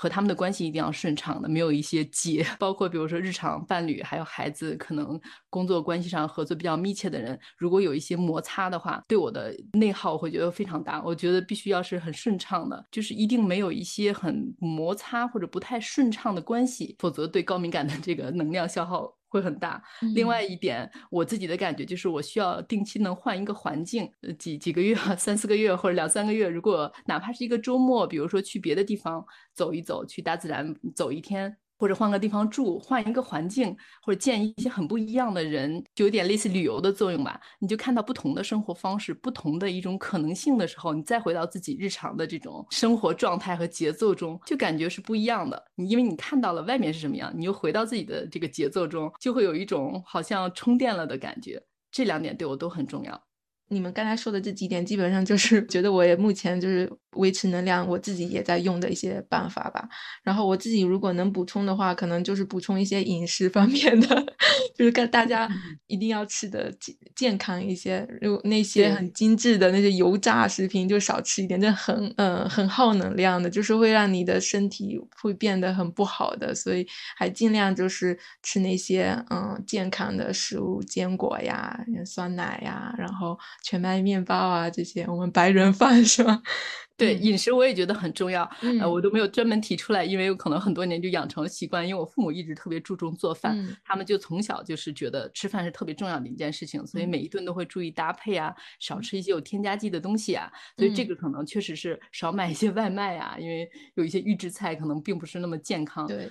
[0.00, 5.20] 和他们的关系一定要顺畅的，没有一些结， 包括比如说日常伴侣还有孩子，可能
[5.50, 11.02] 工作关系上合作比较密切的人，如果有一些摩擦的话，对我的内耗会觉得非常大。
[11.02, 19.17] 我觉得必须要是很顺畅的，就是一定没有一些很摩擦或者不太顺畅的关系，否则对高敏感的这个能量消耗。
[19.28, 19.82] 会很大。
[20.14, 26.48] 另外一点，我自己的感觉就是，我需要定期能换一个环境，呃，几几个月、三四个月或者两三个月。
[26.48, 29.24] 如果哪怕是一个周末，比如说去别的地方
[29.54, 31.56] 走一走，去大自然走一天。
[31.78, 37.40] 或者换个地方住，换一个环境，或者见一些很不一样的人，就有点类似旅游的作用吧。
[37.60, 45.62] 你就看到不同的生活方式，不同的一种可能性的时候，你再回到自己日常的这种生活状态和节奏中，就感觉是不一样的。
[45.76, 51.62] 你因为你看到了外面是什么样，你又回到自己的这个节奏中，就会有一种好像充电了的感觉。
[51.90, 53.27] 这两点对我都很重要。
[53.68, 59.88] 你们刚才说的这几点，基本上就是觉得我也目前就是维持能量，我自己也在用的一些办法吧。
[60.22, 64.26] 然后我自己如果能补充的话，可能就是补充一些饮食方面的，
[64.76, 65.48] 就是跟大家
[65.86, 68.06] 一定要吃的健健康一些。
[68.20, 76.54] 如那些很精致的那些油炸食品就少吃一点，这很嗯很耗能量的，就是会让你的身体会变得很不好的。
[76.54, 86.42] 所以还尽量就是吃那些嗯健康的食物，坚果呀、酸奶呀，然后全麦面包啊这些，我们白人饭是吧？
[86.98, 88.42] 对饮食我也觉得很重要，
[88.80, 91.86] 呃，我都没有专门提出来，因为有可能很多年就养成了习惯。
[91.86, 100.50] 因为我父母一直特别注重做饭，他们就从小就是觉得吃饭是特别重要的一件事情，所以每一顿都会注意搭配啊，少吃一些有添加剂的东西啊。
[100.76, 106.04] 所以这个可能确实是少买一些外卖啊，因为有一些预制菜可能并不是那么健康。
[106.08, 106.28] 对。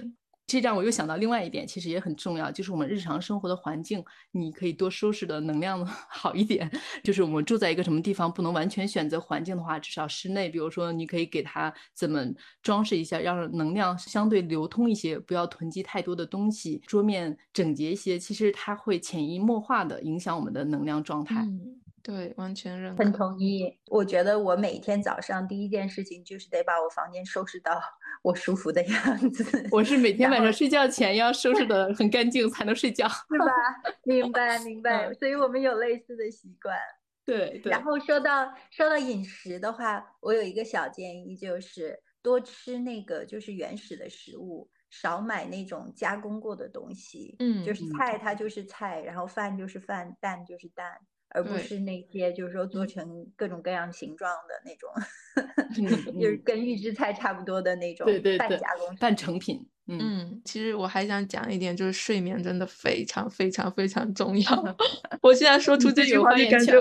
[0.48, 6.72] 这让我又想到另外一点，其实也很重要，就是我们日常生活的环境，你可以多收拾的能量 好一点。
[7.04, 12.26] 就是我们住在一个什么地方，不能完全选择环境的话，至少室内，比如说你可以给它怎么
[12.62, 21.46] 装饰一下，让能量相对流通一些，不要囤积太多的东西，桌面整洁一些，其实它会潜移默化的影响我们的能量状态。
[22.08, 23.04] 对，完全认可。
[23.04, 23.78] 很同意。
[23.88, 27.78] 我觉得我每天早上第一件事情就是得把我房间收拾到
[28.24, 29.44] 我舒服的样子。
[29.72, 33.46] 我是每天晚上睡觉前要收拾的很干净才能睡觉， 是吧？
[34.06, 35.14] 明白，明白。
[35.16, 36.78] 所以我们有类似的习惯。
[37.26, 37.62] 对。
[37.66, 47.36] 然后说到说到饮食的话，我有一个小建议，就是多吃那个就是原始的食物，少买那种加工过的东西。
[47.40, 47.66] 嗯。
[47.66, 50.98] 就是菜它就是菜，然后饭就是饭，蛋就是蛋。
[51.30, 54.90] 而不是那些就是说做成各种各样形状的那种，
[56.22, 58.06] 就是跟预制菜差不多的那种
[58.38, 59.66] 半加工半成品。
[59.90, 60.00] 嗯，
[60.44, 64.76] 其实我还想讲一点，就是睡眠真的非常非常非常重要。
[65.24, 66.74] 我现在说出这句话就感觉，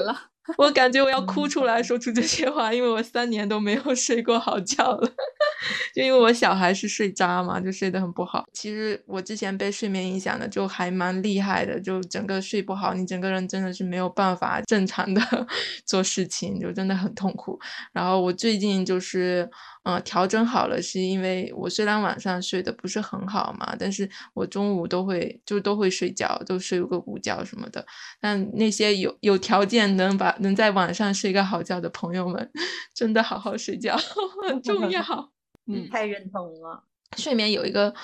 [0.59, 5.13] 我感觉我要哭出来，说出这些话，因为我三年都没有睡过好觉了。
[5.95, 8.45] 就因为我小孩是睡渣嘛，就睡得很不好。
[8.53, 15.21] 其实我之前被睡眠影响的就还蛮厉害的，就整个睡不好，你整个人真的是没有办法正常的
[15.85, 17.59] 做事情，就真的很痛苦。
[17.93, 19.49] 然后我最近就是，
[19.87, 27.87] 嗯，调整好了，是因为我虽然晚上睡得不是很好嘛，但是我中午都会就都会睡觉，都睡个午觉什么的。
[28.21, 32.51] 但那些有有条件能把能在晚上睡个好觉的朋友们，
[32.93, 33.97] 真的好好睡觉
[34.49, 35.01] 很重 要。
[35.71, 36.83] 嗯，太认同了。
[37.17, 37.95] 睡眠有一个。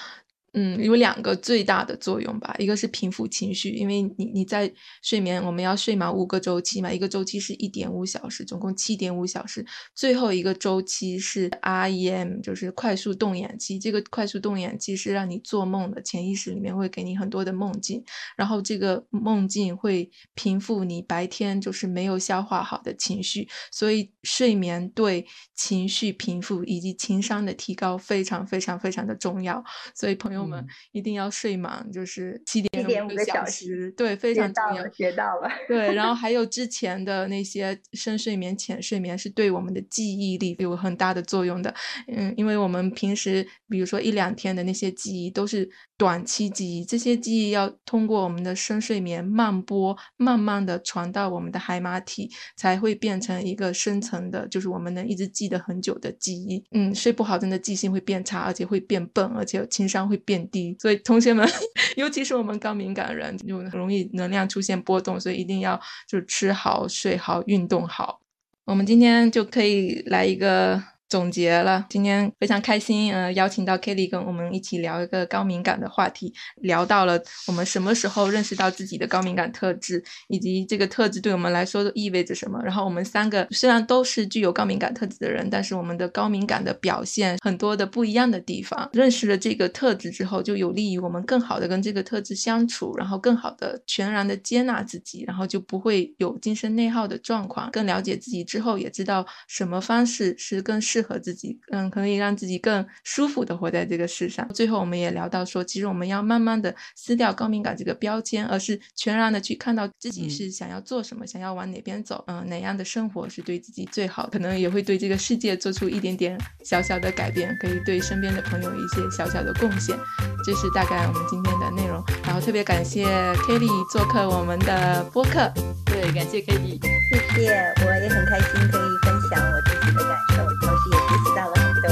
[0.55, 4.71] 嗯，有两个最大的作用吧，一个是平复情绪，因为你你在
[5.03, 13.79] 睡眠，我们要睡满五个周期嘛，一个周期是一点五小时，总共七点五小时，最后一个周期是 REM，就是快速动眼期。
[13.79, 18.05] 这个快速动眼期是让你做梦的，潜意识里面会给你很多的梦境，
[18.37, 25.25] 然后这个梦境会平复你白天就是没有消化好的情绪，所以睡眠对
[25.55, 30.42] 情绪平复以及情商的提高非常非常非常的重要，所以朋友。
[30.43, 34.83] 我们一定要睡满，就是七点五个小时，对，非常重要。
[34.93, 35.95] 学到了，对。
[35.95, 41.73] 然后还 有之前的那些深睡眠、浅睡眠，是对我们的记忆力有很大的作用的。
[42.09, 56.63] 嗯，因为我们平时，比如说一两天的那些记忆，都是短期记忆，这些记忆要通过我们的深睡眠慢播，慢慢的传到我们的海马体，才会变成一个深层的，就是我们能一直记得很久的记忆。
[56.73, 60.32] 嗯，睡不好，真的记性会变差，而且会变笨，而且情商会变。
[60.33, 61.47] 变低，所以同学们，
[61.97, 65.79] 尤其是我们高敏感人，就容易能量出现波动，所以一定要
[66.09, 68.21] 就是吃好、睡好、运动好。
[68.65, 70.83] 我们今天就可以来一个。
[71.13, 76.33] 总结了，今天非常开心，呃，邀请到 Kelly 跟我们一起聊一个高敏感的话题，
[76.63, 82.59] 聊到了我们什么时候认识到自己的高敏感特质，以及这个特质对我们来说意味着什么。
[82.65, 88.89] 然后我们三个虽然都是具有高敏感特质的人，但是我们的高敏感的表现很多的不一样的地方。
[88.95, 97.71] 认识了这个特质之后，就有利于我们更好的跟这个特质相处，然后更好的全然的接纳自己，然后就不会有精神内耗的状况。
[97.71, 101.02] 更了解自己之后，也知道什么方式是更适。
[101.03, 104.49] 和自己，嗯，可以让自己更舒服的活在这个世上。
[104.55, 119.97] 最后，我们也聊到说，其实我们要慢慢的撕掉高敏感这个标签，而是全然的去看到自己是想要做什么，想要往哪边走，嗯，哪样的生活是对自己最好，可能也会对这个世界做出一点点小小的改变，可以对身边的朋友一些小小的贡献。
[120.45, 122.03] 这是大概我们今天的内容。
[122.25, 123.07] 然后特别感谢
[123.47, 125.53] Kelly 做客我们的播客，
[125.87, 130.97] 对，感谢 Kelly，谢谢，我也很开心可以分讲我自己的感受，同时也。
[131.09, 131.89] 学习到了很多，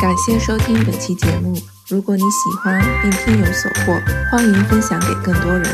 [0.00, 1.54] 感谢收听本期节目。
[1.88, 4.00] 如果你喜欢并听有所获，
[4.30, 5.68] 欢迎分享给更多人。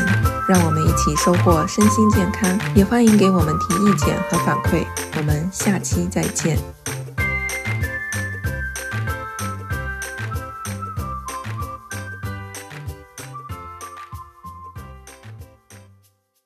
[0.49, 2.59] 让我们一起收获身心健康。
[2.75, 4.85] 也欢迎给我们提意见和反馈。
[5.17, 6.57] 我们下期再见。